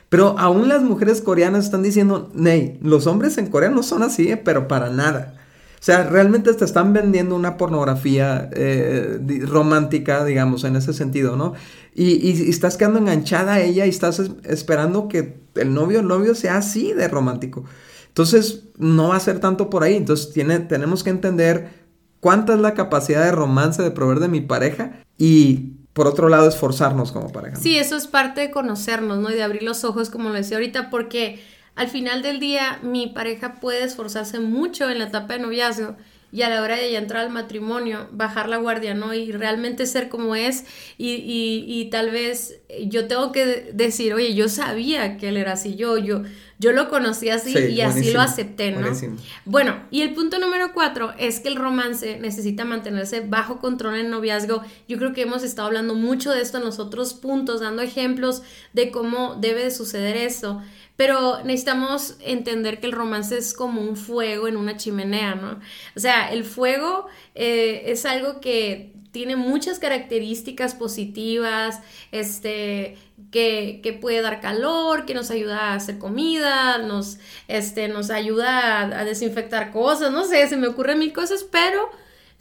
Pero 0.09 0.37
aún 0.37 0.67
las 0.67 0.83
mujeres 0.83 1.21
coreanas 1.21 1.63
están 1.63 1.81
diciendo, 1.81 2.29
Ney, 2.33 2.77
los 2.81 3.07
hombres 3.07 3.37
en 3.37 3.47
Corea 3.47 3.69
no 3.69 3.83
son 3.83 4.03
así, 4.03 4.29
¿eh? 4.29 4.37
pero 4.37 4.67
para 4.67 4.89
nada. 4.89 5.35
O 5.79 5.85
sea, 5.85 6.03
realmente 6.03 6.53
te 6.53 6.65
están 6.65 6.91
vendiendo 6.91 7.35
una 7.37 7.55
pornografía 7.55 8.49
eh, 8.53 9.19
romántica, 9.47 10.25
digamos, 10.25 10.65
en 10.65 10.75
ese 10.75 10.93
sentido, 10.93 11.37
¿no? 11.37 11.53
Y, 11.95 12.15
y, 12.15 12.49
estás 12.49 12.75
quedando 12.75 12.99
enganchada 12.99 13.53
a 13.53 13.61
ella 13.61 13.85
y 13.85 13.89
estás 13.89 14.21
esperando 14.43 15.07
que 15.07 15.41
el 15.55 15.73
novio, 15.73 16.01
el 16.01 16.07
novio 16.07 16.35
sea 16.35 16.57
así 16.57 16.93
de 16.93 17.07
romántico. 17.07 17.63
Entonces, 18.13 18.65
no 18.77 19.09
va 19.09 19.15
a 19.15 19.19
ser 19.19 19.39
tanto 19.39 19.71
por 19.71 19.83
ahí. 19.83 19.95
Entonces, 19.95 20.31
tiene, 20.31 20.59
tenemos 20.59 21.03
que 21.03 21.09
entender 21.09 21.83
cuánta 22.19 22.53
es 22.53 22.59
la 22.59 22.75
capacidad 22.75 23.25
de 23.25 23.31
romance 23.31 23.81
de 23.81 23.89
proveer 23.89 24.19
de 24.19 24.27
mi 24.27 24.39
pareja 24.39 25.03
y 25.17 25.73
por 25.93 26.07
otro 26.07 26.29
lado 26.29 26.47
esforzarnos 26.47 27.11
como 27.11 27.31
pareja. 27.31 27.55
Sí, 27.55 27.77
eso 27.77 27.95
es 27.95 28.07
parte 28.07 28.41
de 28.41 28.51
conocernos, 28.51 29.19
¿no? 29.19 29.31
Y 29.31 29.33
de 29.33 29.43
abrir 29.43 29.63
los 29.63 29.83
ojos, 29.83 30.09
como 30.09 30.29
lo 30.29 30.35
decía 30.35 30.57
ahorita, 30.57 30.89
porque 30.89 31.43
al 31.75 31.87
final 31.87 32.21
del 32.21 32.39
día 32.39 32.79
mi 32.83 33.07
pareja 33.07 33.55
puede 33.59 33.83
esforzarse 33.83 34.39
mucho 34.39 34.89
en 34.89 34.99
la 34.99 35.05
etapa 35.05 35.33
de 35.33 35.39
noviazgo 35.39 35.95
y 36.31 36.41
a 36.41 36.49
la 36.49 36.63
hora 36.63 36.77
de 36.77 36.91
ya 36.91 36.97
entrar 36.97 37.23
al 37.23 37.29
matrimonio, 37.31 38.07
bajar 38.11 38.49
la 38.49 38.57
guardia, 38.57 38.95
¿no? 38.95 39.13
Y 39.13 39.31
realmente 39.31 39.85
ser 39.85 40.09
como 40.09 40.35
es 40.35 40.65
y, 40.97 41.11
y, 41.11 41.65
y 41.67 41.89
tal 41.91 42.09
vez 42.09 42.59
yo 42.87 43.07
tengo 43.07 43.31
que 43.31 43.71
decir, 43.73 44.15
oye, 44.15 44.33
yo 44.33 44.49
sabía 44.49 45.17
que 45.17 45.29
él 45.29 45.37
era 45.37 45.53
así, 45.53 45.75
yo, 45.75 45.99
yo, 45.99 46.23
yo 46.63 46.71
lo 46.71 46.87
conocí 46.87 47.29
así 47.29 47.53
y 47.57 47.81
así 47.81 48.11
lo 48.11 48.21
acepté, 48.21 48.71
¿no? 48.71 48.87
Bueno, 49.43 49.83
y 49.91 50.01
el 50.01 50.13
punto 50.13 50.39
número 50.39 50.71
cuatro 50.73 51.13
es 51.17 51.41
que 51.41 51.49
el 51.49 51.57
romance 51.57 52.19
necesita 52.19 52.63
mantenerse 52.63 53.19
bajo 53.19 53.59
control 53.59 53.95
en 53.95 54.09
noviazgo. 54.09 54.63
Yo 54.87 54.97
creo 54.97 55.11
que 55.11 55.23
hemos 55.23 55.43
estado 55.43 55.67
hablando 55.67 55.93
mucho 55.93 56.31
de 56.31 56.41
esto 56.41 56.59
en 56.59 56.63
los 56.63 56.79
otros 56.79 57.13
puntos, 57.15 57.59
dando 57.59 57.81
ejemplos 57.81 58.43
de 58.71 58.91
cómo 58.91 59.35
debe 59.35 59.65
de 59.65 59.71
suceder 59.71 60.15
esto. 60.15 60.61
Pero 60.95 61.43
necesitamos 61.43 62.15
entender 62.21 62.79
que 62.79 62.85
el 62.85 62.93
romance 62.93 63.37
es 63.37 63.53
como 63.53 63.81
un 63.81 63.97
fuego 63.97 64.47
en 64.47 64.55
una 64.55 64.77
chimenea, 64.77 65.35
¿no? 65.35 65.59
O 65.97 65.99
sea, 65.99 66.31
el 66.31 66.45
fuego 66.45 67.07
eh, 67.35 67.83
es 67.87 68.05
algo 68.05 68.39
que 68.39 68.93
tiene 69.13 69.35
muchas 69.35 69.77
características 69.77 70.73
positivas, 70.73 71.79
este, 72.11 72.97
que, 73.31 73.79
que, 73.83 73.93
puede 73.93 74.21
dar 74.21 74.41
calor, 74.41 75.05
que 75.05 75.13
nos 75.13 75.29
ayuda 75.29 75.59
a 75.59 75.75
hacer 75.75 75.99
comida, 75.99 76.79
nos, 76.79 77.19
este, 77.47 77.87
nos 77.87 78.09
ayuda 78.09 78.79
a, 78.79 79.01
a 79.01 79.05
desinfectar 79.05 79.71
cosas, 79.71 80.11
no 80.11 80.25
sé, 80.25 80.45
se 80.47 80.57
me 80.57 80.67
ocurren 80.67 80.97
mil 80.97 81.13
cosas, 81.13 81.45
pero 81.49 81.91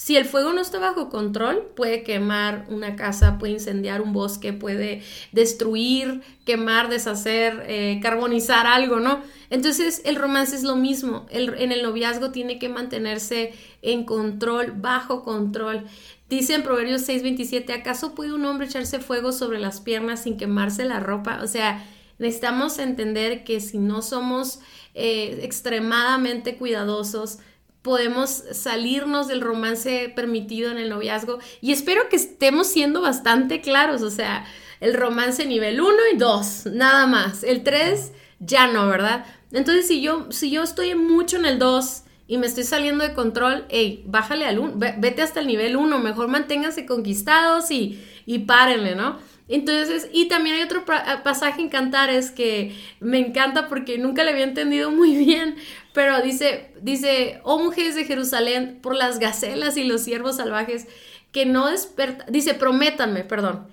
si 0.03 0.17
el 0.17 0.25
fuego 0.25 0.53
no 0.53 0.61
está 0.61 0.81
bajo 0.81 1.11
control, 1.11 1.71
puede 1.77 2.03
quemar 2.03 2.67
una 2.69 2.97
casa, 2.97 3.39
puede 3.39 3.53
incendiar 3.53 4.01
un 4.01 4.13
bosque, 4.13 4.53
puede 4.53 5.01
destruir, 5.31 6.23
quemar, 6.45 6.89
deshacer, 6.89 7.63
eh, 7.69 8.01
carbonizar 8.03 8.67
algo, 8.67 8.99
¿no? 8.99 9.23
Entonces 9.49 10.03
el 10.05 10.17
romance 10.17 10.57
es 10.57 10.65
lo 10.65 10.75
mismo. 10.75 11.27
en 11.31 11.71
el 11.71 11.85
noviazgo 11.85 12.33
tiene 12.33 12.59
que 12.59 12.69
mantenerse 12.69 13.55
en 13.81 14.05
control, 14.05 14.73
bajo 14.75 15.23
control. 15.23 15.85
Dice 16.29 16.55
en 16.55 16.65
Proverbios 16.65 17.03
6:27, 17.03 17.73
¿acaso 17.73 18.17
puede 18.17 18.33
un 18.33 18.45
hombre 18.45 18.67
echarse 18.67 18.99
fuego 18.99 19.31
sobre 19.31 19.61
las 19.61 19.81
piernas 19.81 20.25
sin 20.25 20.37
quemarse 20.37 20.85
la 20.85 20.99
ropa? 20.99 21.39
O 21.45 21.47
sea, 21.47 21.87
necesitamos 22.19 22.81
entender 22.81 23.45
que 23.45 23.61
si 23.61 23.79
no 23.79 24.03
somos 24.03 24.59
eh, 24.95 25.39
extremadamente 25.43 26.57
cuidadosos, 26.57 27.39
podemos 27.83 28.45
salirnos 28.53 29.29
del 29.29 29.41
romance 29.41 30.13
permitido 30.15 30.71
en 30.71 30.79
el 30.79 30.89
noviazgo 30.89 31.39
y 31.61 31.73
espero 31.73 32.09
que 32.09 32.17
estemos 32.17 32.69
siendo 32.69 33.01
bastante 33.01 33.61
claros, 33.61 34.03
o 34.03 34.11
sea, 34.11 34.47
el 34.81 34.95
romance 34.95 35.45
nivel 35.47 35.81
1 35.81 35.93
y 36.15 36.17
2, 36.17 36.67
nada 36.73 37.07
más, 37.07 37.45
el 37.45 37.63
3 37.63 38.13
ya 38.41 38.67
no, 38.69 38.89
¿verdad? 38.89 39.27
Entonces 39.53 39.87
si 39.87 40.01
yo, 40.01 40.31
si 40.31 40.51
yo 40.51 40.63
estoy 40.63 40.95
mucho 40.95 41.37
en 41.37 41.45
el 41.45 41.59
2 41.59 42.03
y 42.29 42.39
me 42.39 42.47
estoy 42.47 42.65
saliendo 42.65 43.05
de 43.05 43.15
control, 43.15 43.65
hey, 43.69 44.05
bájale 44.07 44.47
al 44.47 44.59
1, 44.59 44.75
vete 44.77 45.23
hasta 45.23 45.41
el 45.41 45.47
nivel 45.47 45.77
1, 45.77 45.99
mejor 45.99 46.29
manténganse 46.29 46.87
conquistados 46.87 47.71
y, 47.71 48.03
y 48.27 48.41
párenle, 48.41 48.95
¿no? 48.95 49.19
Entonces, 49.53 50.09
y 50.15 50.29
también 50.29 50.57
hay 50.57 50.63
otro 50.63 50.87
pasaje 50.87 51.61
en 51.61 51.69
Cantares 51.69 52.31
que 52.31 52.75
me 53.01 53.19
encanta 53.19 53.69
porque 53.69 53.99
nunca 53.99 54.25
le 54.25 54.31
había 54.31 54.45
entendido 54.45 54.91
muy 54.91 55.15
bien, 55.25 55.57
pero 55.93 56.23
dice, 56.23 56.73
dice, 56.81 57.39
oh 57.45 57.59
mujeres 57.59 57.95
de 57.95 58.07
Jerusalén, 58.07 58.79
por 58.81 58.97
las 58.97 59.19
gacelas 59.19 59.77
y 59.77 59.85
los 59.85 60.01
ciervos 60.01 60.37
salvajes, 60.37 60.87
que 61.33 61.45
no 61.45 61.67
despertan, 61.67 62.33
dice, 62.33 62.55
prométanme, 62.55 63.25
perdón. 63.25 63.67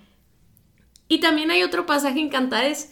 Y 1.07 1.21
también 1.21 1.49
hay 1.49 1.63
otro 1.63 1.85
pasaje 1.85 2.19
en 2.19 2.27
Cantares 2.27 2.89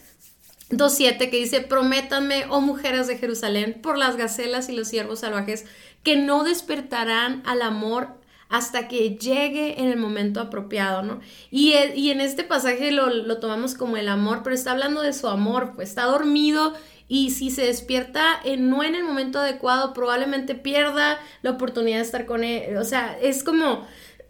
2.7 0.69 1.29
que 1.29 1.37
dice, 1.37 1.59
prométanme, 1.59 2.45
oh 2.49 2.61
mujeres 2.61 3.07
de 3.07 3.17
Jerusalén, 3.17 3.81
por 3.81 3.97
las 3.97 4.15
gacelas 4.15 4.69
y 4.69 4.71
los 4.71 4.87
ciervos 4.87 5.19
salvajes, 5.19 5.65
que 6.03 6.15
no 6.15 6.45
despertarán 6.45 7.43
al 7.45 7.63
amor 7.63 8.15
hasta 8.49 8.87
que 8.87 9.17
llegue 9.17 9.81
en 9.81 9.89
el 9.89 9.97
momento 9.97 10.39
apropiado, 10.39 11.03
¿no? 11.03 11.19
Y, 11.51 11.73
y 11.95 12.11
en 12.11 12.21
este 12.21 12.43
pasaje 12.43 12.91
lo, 12.91 13.09
lo, 13.09 13.39
tomamos 13.39 13.73
como 13.73 13.97
el 13.97 14.07
amor, 14.07 14.41
pero 14.43 14.55
está 14.55 14.71
hablando 14.71 15.01
de 15.01 15.13
su 15.13 15.27
amor, 15.27 15.73
pues 15.75 15.89
está 15.89 16.03
dormido 16.03 16.73
y 17.07 17.31
si 17.31 17.51
se 17.51 17.63
despierta 17.63 18.41
no 18.57 18.83
en 18.83 18.95
el 18.95 19.03
momento 19.03 19.39
adecuado, 19.39 19.93
probablemente 19.93 20.55
pierda 20.55 21.19
la 21.41 21.51
oportunidad 21.51 21.97
de 21.97 22.03
estar 22.03 22.25
con 22.25 22.43
él. 22.43 22.77
O 22.77 22.83
sea, 22.83 23.17
es 23.21 23.43
como, 23.43 23.87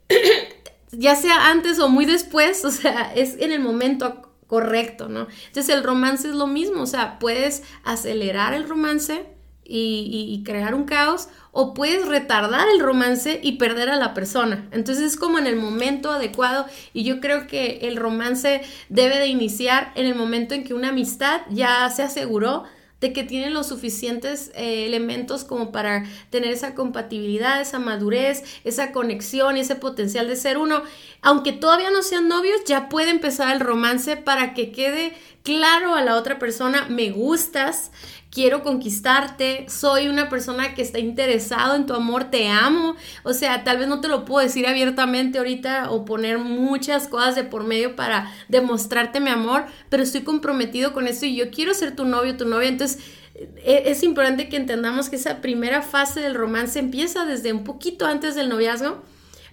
ya 0.92 1.16
sea 1.16 1.50
antes 1.50 1.80
o 1.80 1.90
muy 1.90 2.06
después, 2.06 2.64
o 2.66 2.72
sea, 2.72 3.12
es 3.16 3.38
en 3.40 3.52
el 3.52 3.60
momento 3.60 4.32
correcto, 4.46 5.10
¿no? 5.10 5.28
Entonces 5.48 5.76
el 5.76 5.84
romance 5.84 6.28
es 6.30 6.36
lo 6.36 6.48
mismo, 6.48 6.84
o 6.84 6.88
sea, 6.88 7.20
puedes 7.20 7.64
acelerar 7.84 8.54
el 8.54 8.68
romance 8.68 9.26
y, 9.70 10.44
crear 10.46 10.74
un 10.74 10.86
caos 10.86 11.28
o 11.52 11.74
puedes 11.74 12.06
retardar 12.06 12.68
el 12.70 12.80
romance 12.80 13.40
y 13.44 13.54
perder 13.54 13.90
a 13.90 13.98
la 13.98 14.14
persona. 14.14 14.68
Entonces 14.72 15.04
es 15.04 15.18
como 15.18 15.40
en 15.40 15.48
el 15.48 15.56
momento 15.56 16.12
adecuado 16.12 16.66
y 16.94 17.04
yo 17.04 17.20
creo 17.20 17.48
que 17.48 17.80
el 17.84 17.98
romance 17.98 18.62
debe 18.90 19.18
de 19.18 19.28
iniciar 19.28 19.92
en 19.96 20.06
el 20.06 20.16
momento 20.16 20.54
en 20.54 20.64
que 20.64 20.74
una 20.74 20.90
amistad 20.90 21.42
ya 21.50 21.90
se 21.90 22.04
aseguró 22.04 22.64
de 23.00 23.14
que 23.14 23.24
tiene 23.24 23.52
los 23.52 23.68
suficientes 23.68 24.52
eh, 24.56 24.86
elementos 24.88 25.44
como 25.44 25.72
para 25.72 26.06
tener 26.30 26.52
esa 26.52 26.74
compatibilidad, 26.74 27.62
esa 27.62 27.80
madurez, 27.80 28.44
esa 28.64 28.92
conexión 28.92 29.58
ese 29.58 29.76
potencial 29.76 30.28
de 30.28 30.36
ser 30.36 30.58
uno. 30.58 30.82
Aunque 31.22 31.52
todavía 31.54 31.92
no 31.92 32.02
sean 32.02 32.28
novios, 32.28 32.58
ya 32.66 32.90
puede 32.90 33.12
empezar 33.12 33.54
el 33.54 33.60
romance 33.60 34.18
para 34.18 34.54
que 34.54 34.72
quede 34.72 35.14
claro 35.48 35.96
a 35.96 36.02
la 36.02 36.18
otra 36.18 36.40
persona, 36.40 36.88
me 36.90 37.10
gustas, 37.10 37.94
quiero 38.30 38.64
conquistarte, 38.64 39.66
soy 39.70 40.10
una 40.10 40.28
persona 40.28 40.76
que 40.76 40.82
está 40.82 41.00
interesado 41.00 41.74
en 41.76 41.86
tu 41.86 41.94
amor, 41.94 42.26
te 42.26 42.50
amo. 42.50 42.98
O 43.24 43.32
sea, 43.32 43.64
tal 43.64 43.78
vez 43.78 43.88
no 43.88 44.02
te 44.02 44.10
lo 44.10 44.26
puedo 44.26 44.46
decir 44.46 44.68
abiertamente 44.68 45.38
ahorita 45.38 45.90
o 45.90 46.04
poner 46.04 46.38
muchas 46.38 47.08
cosas 47.08 47.36
de 47.36 47.46
por 47.46 47.64
medio 47.64 47.96
para 47.96 48.30
demostrarte 48.50 49.22
mi 49.22 49.30
amor, 49.30 49.64
pero 49.88 50.04
estoy 50.04 50.24
comprometido 50.24 50.92
con 50.92 51.08
esto 51.08 51.26
y 51.26 51.38
yo 51.38 51.50
quiero 51.50 51.74
ser 51.74 51.96
tu 51.96 52.04
novio, 52.04 52.36
tu 52.36 52.44
novia. 52.44 52.68
Entonces, 52.68 53.00
e, 53.34 53.84
es 53.86 54.04
importante 54.04 54.50
que 54.50 54.58
entendamos 54.58 55.10
que 55.10 55.16
esa 55.16 55.40
primera 55.40 55.82
fase 55.82 56.20
del 56.20 56.36
romance 56.36 56.78
empieza 56.78 57.24
desde 57.24 57.54
un 57.54 57.64
poquito 57.64 58.06
antes 58.06 58.36
del 58.36 58.50
noviazgo. 58.50 59.02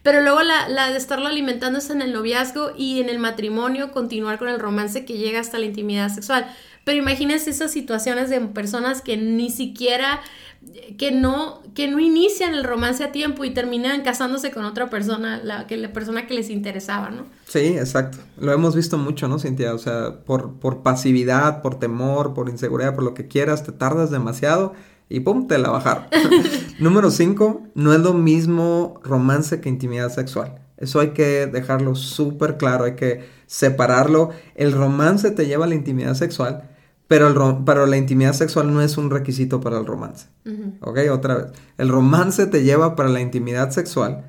Pero 0.05 0.21
luego 0.21 0.43
la, 0.43 0.90
de 0.90 0.99
estarlo 0.99 1.29
alimentando 1.29 1.79
es 1.79 1.88
en 1.88 2.03
el 2.03 2.12
noviazgo 2.12 2.73
y 2.77 3.01
en 3.01 3.09
el 3.09 3.19
matrimonio 3.19 3.90
continuar 3.90 4.38
con 4.38 4.49
el 4.49 4.61
romance 4.61 5.07
que 5.07 5.17
llega 5.17 5.40
hasta 5.40 5.59
la 5.59 5.64
intimidad 5.64 6.11
sexual. 6.11 6.47
Pero 6.85 6.99
imagínense 6.99 7.49
esas 7.49 7.73
situaciones 7.73 8.29
de 8.29 8.38
personas 8.43 9.01
que 9.01 9.17
ni 9.17 9.49
siquiera, 9.49 10.21
que 10.99 11.11
no, 11.11 11.62
que 11.75 11.88
no 11.88 12.01
inician 12.01 12.53
el 12.55 12.64
romance 12.64 13.03
a 13.03 13.12
tiempo 13.12 13.47
y 13.47 13.55
terminan 13.55 14.03
casándose 14.03 14.51
con 14.51 14.67
otra 14.67 14.90
persona, 14.90 15.40
la, 15.43 15.67
que, 15.67 15.79
la 15.79 15.95
persona 15.95 16.27
que 16.27 16.35
les 16.35 16.51
interesaba, 16.51 17.09
¿no? 17.09 17.25
Sí, 17.49 17.61
exacto. 17.79 18.19
Lo 18.38 18.53
hemos 18.53 18.77
visto 18.77 18.99
mucho, 18.99 19.27
¿no, 19.27 19.38
Cintia? 19.38 19.73
O 19.73 19.79
sea, 19.79 20.19
por, 20.27 20.57
por 20.61 20.83
pasividad, 20.83 21.62
por 21.62 21.79
temor, 21.79 22.35
por 22.35 22.51
inseguridad, 22.51 22.95
por 22.95 23.05
lo 23.05 23.14
que 23.14 23.27
quieras, 23.27 23.64
te 23.64 23.73
tardas 23.73 24.11
demasiado 24.11 24.75
y 25.09 25.21
pum, 25.21 25.47
te 25.47 25.59
la 25.59 25.71
bajaron. 25.71 26.05
Número 26.79 27.11
5, 27.11 27.62
no 27.75 27.93
es 27.93 28.01
lo 28.01 28.14
mismo 28.14 29.01
romance 29.03 29.61
que 29.61 29.69
intimidad 29.69 30.11
sexual. 30.11 30.61
Eso 30.77 31.01
hay 31.01 31.11
que 31.11 31.47
dejarlo 31.47 31.95
súper 31.95 32.57
claro, 32.57 32.85
hay 32.85 32.95
que 32.95 33.25
separarlo. 33.47 34.31
El 34.55 34.73
romance 34.73 35.31
te 35.31 35.47
lleva 35.47 35.67
a 35.67 35.69
la 35.69 35.75
intimidad 35.75 36.14
sexual, 36.14 36.69
pero, 37.07 37.29
el 37.29 37.90
la 37.90 37.97
intimidad 37.97 38.33
sexual 38.33 38.73
no 38.73 38.81
es 38.81 38.97
un 38.97 39.11
requisito 39.11 39.61
para 39.61 39.79
el 39.79 39.87
romance. 39.87 40.27
¿Ok? 40.81 40.99
Otra 41.12 41.35
vez. 41.37 41.47
El 41.77 41.88
romance 41.88 42.47
te 42.47 42.64
lleva 42.64 42.97
para 42.97 43.09
la 43.09 43.21
intimidad 43.21 43.71
sexual, 43.71 44.25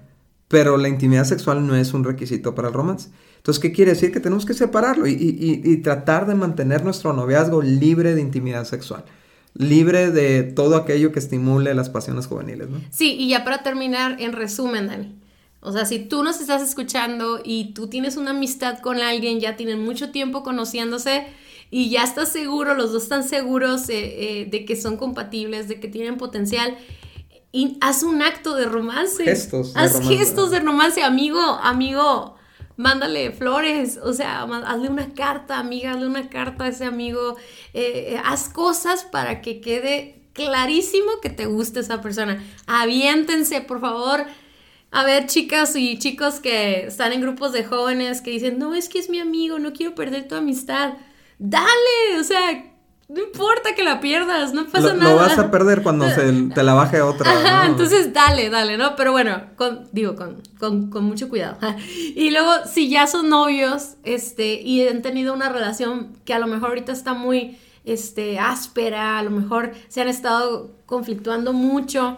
pero 0.50 0.78
la 0.78 0.90
intimidad 0.90 1.24
sexual 1.24 1.66
no 1.66 1.76
es 1.76 1.94
un 1.94 2.04
requisito 2.04 2.54
para 2.54 2.68
el 2.68 2.74
romance. 2.74 3.10
Entonces, 3.38 3.62
¿qué 3.62 3.72
quiere 3.72 3.92
decir? 3.92 4.12
Que 4.12 4.20
tenemos 4.20 4.46
que 4.46 4.54
separarlo 4.54 5.08
y, 5.08 5.78
tratar 5.84 6.28
de 6.28 6.36
mantener 6.36 6.84
nuestro 6.84 7.14
noviazgo 7.14 7.62
libre 7.62 8.14
de 8.14 8.22
intimidad 8.22 8.66
sexual 8.66 9.06
libre 9.56 10.12
de 10.12 10.44
todo 10.44 10.76
aquello 10.76 11.12
que 11.12 11.20
estimule 11.20 11.74
las 11.74 11.90
pasiones 11.90 12.28
juveniles, 12.28 12.70
¿no? 12.70 12.82
Sí, 12.92 13.16
y 13.18 13.30
ya 13.30 13.44
para 13.44 13.64
terminar, 13.64 14.18
en 14.22 14.34
resumen, 14.34 14.88
Dani. 14.88 15.16
O 15.62 15.72
sea, 15.72 15.86
si 15.86 16.00
tú 16.00 16.24
nos 16.24 16.40
estás 16.42 16.62
escuchando 16.62 17.42
y 17.44 17.74
tú 17.74 17.88
tienes 17.88 18.18
una 18.18 18.32
amistad 18.32 18.80
con 18.80 19.00
alguien, 19.00 19.40
ya 19.40 19.56
tienen 19.56 19.84
mucho 19.84 20.12
tiempo 20.12 20.44
conociéndose, 20.44 21.26
y 21.72 21.90
ya 21.90 22.04
estás 22.04 22.32
seguro, 22.32 22.76
los 22.76 22.92
dos 22.92 23.04
están 23.04 23.28
seguros 23.28 23.90
eh, 23.90 24.42
eh, 24.42 24.48
de 24.50 24.66
que 24.66 24.76
son 24.76 24.98
compatibles, 24.98 25.68
de 25.68 25.80
que 25.80 25.88
tienen 25.88 26.18
potencial, 26.18 26.78
y 27.52 27.78
haz 27.82 28.04
un 28.04 28.22
acto 28.22 28.56
de 28.56 28.66
romance. 28.66 29.24
Gestos. 29.24 29.74
De 29.74 29.80
haz 29.80 29.94
romance. 29.94 30.18
gestos 30.18 30.52
de 30.52 30.60
romance, 30.60 31.02
amigo, 31.02 31.40
amigo. 31.40 32.36
Mándale 32.78 33.32
flores, 33.32 34.00
o 34.04 34.14
sea, 34.14 34.44
hazle 34.44 34.90
una 34.90 35.14
carta, 35.14 35.60
amiga, 35.60 35.92
hazle 35.92 36.08
una 36.08 36.30
carta 36.30 36.66
a 36.66 36.68
ese 36.70 36.86
amigo. 36.86 37.38
Eh, 37.74 38.20
haz 38.24 38.50
cosas 38.50 39.04
para 39.04 39.42
que 39.42 39.62
quede 39.62 40.22
clarísimo 40.34 41.22
que 41.22 41.30
te 41.30 41.46
guste 41.46 41.80
esa 41.80 42.02
persona. 42.02 42.44
Aviéntense, 42.68 43.62
por 43.62 43.80
favor. 43.80 44.26
A 44.92 45.04
ver, 45.04 45.26
chicas 45.28 45.76
y 45.76 45.98
chicos 46.00 46.40
que 46.40 46.88
están 46.88 47.14
en 47.14 47.22
grupos 47.22 47.54
de 47.54 47.64
jóvenes 47.64 48.22
que 48.22 48.32
dicen, 48.32 48.60
no, 48.60 48.76
es 48.76 48.90
que 48.90 49.00
es 49.00 49.10
mi 49.10 49.20
amigo, 49.20 49.60
no 49.60 49.74
quiero 49.74 49.96
perder 49.96 50.28
tu 50.28 50.36
amistad 50.36 50.94
dale, 51.40 52.20
o 52.20 52.24
sea, 52.24 52.75
no 53.08 53.22
importa 53.22 53.76
que 53.76 53.84
la 53.84 54.00
pierdas, 54.00 54.54
no 54.54 54.66
pasa 54.66 54.94
lo, 54.94 54.96
nada. 54.96 55.12
Lo 55.12 55.18
vas 55.18 55.38
a 55.38 55.52
perder 55.52 55.84
cuando 55.84 56.10
se, 56.10 56.32
te 56.56 56.64
la 56.64 56.74
baje 56.74 57.02
otra. 57.02 57.32
Ajá, 57.32 57.68
entonces 57.68 58.14
dale, 58.14 58.50
dale, 58.50 58.78
¿no? 58.78 58.96
Pero 58.96 59.12
bueno, 59.12 59.42
con, 59.56 59.88
digo, 59.92 60.16
con, 60.16 60.42
con, 60.60 60.90
con, 60.90 61.04
mucho 61.04 61.30
cuidado. 61.30 61.58
Y 62.16 62.32
luego, 62.32 62.52
si 62.66 62.90
ya 62.90 63.06
son 63.06 63.30
novios, 63.30 63.96
este, 64.04 64.62
y 64.62 64.88
han 64.88 65.02
tenido 65.02 65.34
una 65.34 65.50
relación 65.50 66.18
que 66.26 66.34
a 66.34 66.40
lo 66.40 66.48
mejor 66.48 66.70
ahorita 66.70 66.92
está 66.92 67.14
muy, 67.14 67.60
este, 67.84 68.40
áspera, 68.40 69.20
a 69.20 69.24
lo 69.24 69.30
mejor 69.30 69.74
se 69.88 70.02
han 70.02 70.08
estado 70.08 70.72
conflictuando 70.88 71.54
mucho, 71.54 72.18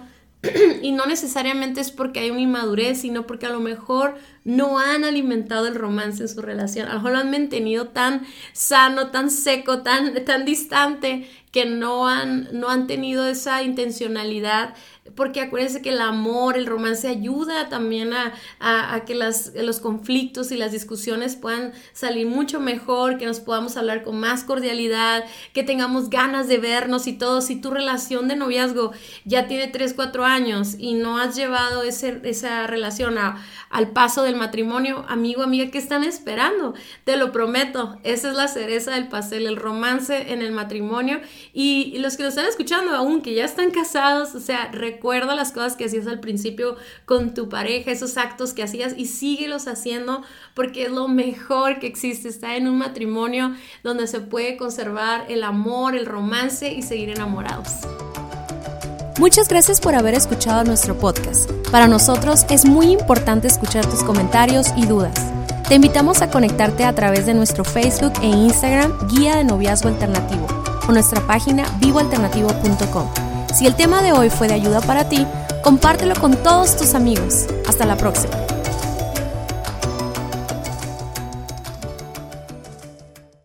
y 0.82 0.92
no 0.92 1.06
necesariamente 1.06 1.82
es 1.82 1.92
porque 1.92 2.20
hay 2.20 2.32
una 2.32 2.42
inmadurez, 2.42 3.02
sino 3.02 3.28
porque 3.28 3.46
a 3.46 3.50
lo 3.50 3.60
mejor 3.60 4.18
no 4.44 4.80
han 4.80 5.04
alimentado 5.04 5.68
el 5.68 5.76
romance 5.76 6.24
en 6.24 6.30
su 6.30 6.42
relación, 6.42 6.88
a 6.88 6.94
lo 6.94 6.96
mejor 6.96 7.12
lo 7.12 7.18
han 7.20 7.32
mantenido 7.32 7.90
tan 7.90 8.26
sano, 8.54 9.12
tan 9.12 9.30
seco, 9.30 9.84
tan, 9.84 10.24
tan 10.26 10.46
distante, 10.46 11.30
que 11.52 11.66
no 11.66 12.08
han, 12.08 12.50
no 12.52 12.70
han 12.70 12.88
tenido 12.88 13.26
esa 13.26 13.64
intencionalidad 13.64 14.74
porque 15.16 15.42
acuérdense 15.42 15.82
que 15.82 15.90
el 15.90 16.02
amor, 16.02 16.58
el 16.58 16.66
romance 16.66 17.08
ayuda 17.08 17.70
también 17.70 18.14
a, 18.14 18.34
a, 18.60 19.06
que 19.06 19.16
las, 19.16 19.54
los 19.56 19.80
conflictos 19.80 20.52
y 20.52 20.58
las 20.58 20.72
discusiones 20.72 21.36
puedan 21.36 21.74
salir 21.94 22.28
mucho 22.28 22.60
mejor, 22.60 23.18
que 23.18 23.26
nos 23.26 23.40
podamos 23.40 23.78
hablar 23.78 24.04
con 24.04 24.20
más 24.20 24.44
cordialidad, 24.44 25.26
que 25.54 25.64
tengamos 25.64 26.10
ganas 26.10 26.48
de 26.48 26.58
vernos 26.58 27.08
y 27.08 27.14
todo. 27.14 27.42
Si 27.42 27.60
tu 27.60 27.72
relación 27.72 28.28
de 28.28 28.36
noviazgo 28.36 28.92
ya 29.26 29.48
tiene 29.48 29.68
3, 29.68 29.94
4 29.94 30.26
años 30.26 30.76
y 30.78 30.94
no 30.94 31.20
has 31.20 31.36
llevado 31.36 31.84
ese, 31.84 32.22
esa 32.24 32.68
relación 32.68 33.18
a, 33.18 33.44
al 33.70 33.92
paso 33.92 34.24
del 34.24 34.36
matrimonio, 34.36 35.06
amigo, 35.08 35.44
amiga, 35.44 35.70
¿qué 35.72 35.78
están 35.78 36.04
esperando? 36.04 36.74
Te 37.04 37.18
lo 37.18 37.32
prometo, 37.32 37.98
esa 38.04 38.30
es 38.30 38.36
la 38.36 38.48
cereza 38.48 38.92
del 38.92 39.08
pastel, 39.08 39.46
el 39.46 39.58
romance 39.58 40.32
en 40.32 40.42
el 40.42 40.52
matrimonio. 40.52 41.22
Y, 41.54 41.98
los 41.98 42.16
que 42.16 42.24
lo 42.24 42.30
están 42.30 42.46
escuchando 42.46 42.96
aún, 42.96 43.22
que 43.22 43.34
ya 43.34 43.46
están 43.46 43.72
casados, 43.72 44.36
o 44.36 44.40
sea, 44.40 44.70
recuerda 44.98 45.36
las 45.36 45.52
cosas 45.52 45.76
que 45.76 45.86
hacías 45.86 46.08
al 46.08 46.20
principio 46.20 46.76
con 47.06 47.36
tu 47.36 47.50
pareja, 47.50 47.92
esos 47.92 48.18
actos 48.18 48.54
que 48.54 48.64
hacías 48.64 48.96
y 48.98 49.06
síguelos 49.06 49.68
haciendo 49.68 50.24
porque 50.56 50.86
es 50.86 50.92
lo 50.92 51.08
mejor 51.08 51.78
que 51.78 51.86
existe, 51.86 52.30
estar 52.30 52.56
en 52.56 52.68
un 52.68 52.80
matrimonio 52.80 53.54
donde 53.84 54.08
se 54.08 54.22
puede 54.22 54.58
conservar 54.58 55.26
el 55.30 55.44
amor, 55.44 55.96
el 55.96 56.08
romance 56.08 56.74
y 56.74 56.82
seguir 56.82 57.12
enamorados. 57.12 57.70
Muchas 59.20 59.48
gracias 59.48 59.80
por 59.80 59.94
haber 59.94 60.16
escuchado 60.16 60.64
nuestro 60.64 60.98
podcast. 60.98 61.52
Para 61.72 61.88
nosotros 61.88 62.46
es 62.50 62.66
muy 62.66 62.88
importante 62.88 63.48
escuchar 63.48 63.86
tus 63.86 64.04
comentarios 64.04 64.68
y 64.76 64.88
dudas. 64.88 65.32
Te 65.68 65.76
invitamos 65.76 66.24
a 66.24 66.32
conectarte 66.32 66.86
a 66.86 66.96
través 66.96 67.28
de 67.28 67.36
nuestro 67.36 67.64
Facebook 67.64 68.14
e 68.24 68.28
Instagram 68.28 68.94
Guía 69.10 69.36
de 69.36 69.44
Noviazgo 69.44 69.90
Alternativo 69.90 70.48
o 70.88 70.92
nuestra 70.92 71.22
página 71.28 71.66
vivoalternativo.com. 71.80 73.27
Si 73.54 73.66
el 73.66 73.76
tema 73.76 74.02
de 74.02 74.12
hoy 74.12 74.30
fue 74.30 74.48
de 74.48 74.54
ayuda 74.54 74.82
para 74.82 75.10
ti, 75.10 75.26
compártelo 75.64 76.16
con 76.16 76.36
todos 76.36 76.78
tus 76.78 76.94
amigos. 76.94 77.48
Hasta 77.68 77.86
la 77.86 77.98
próxima. 77.98 78.57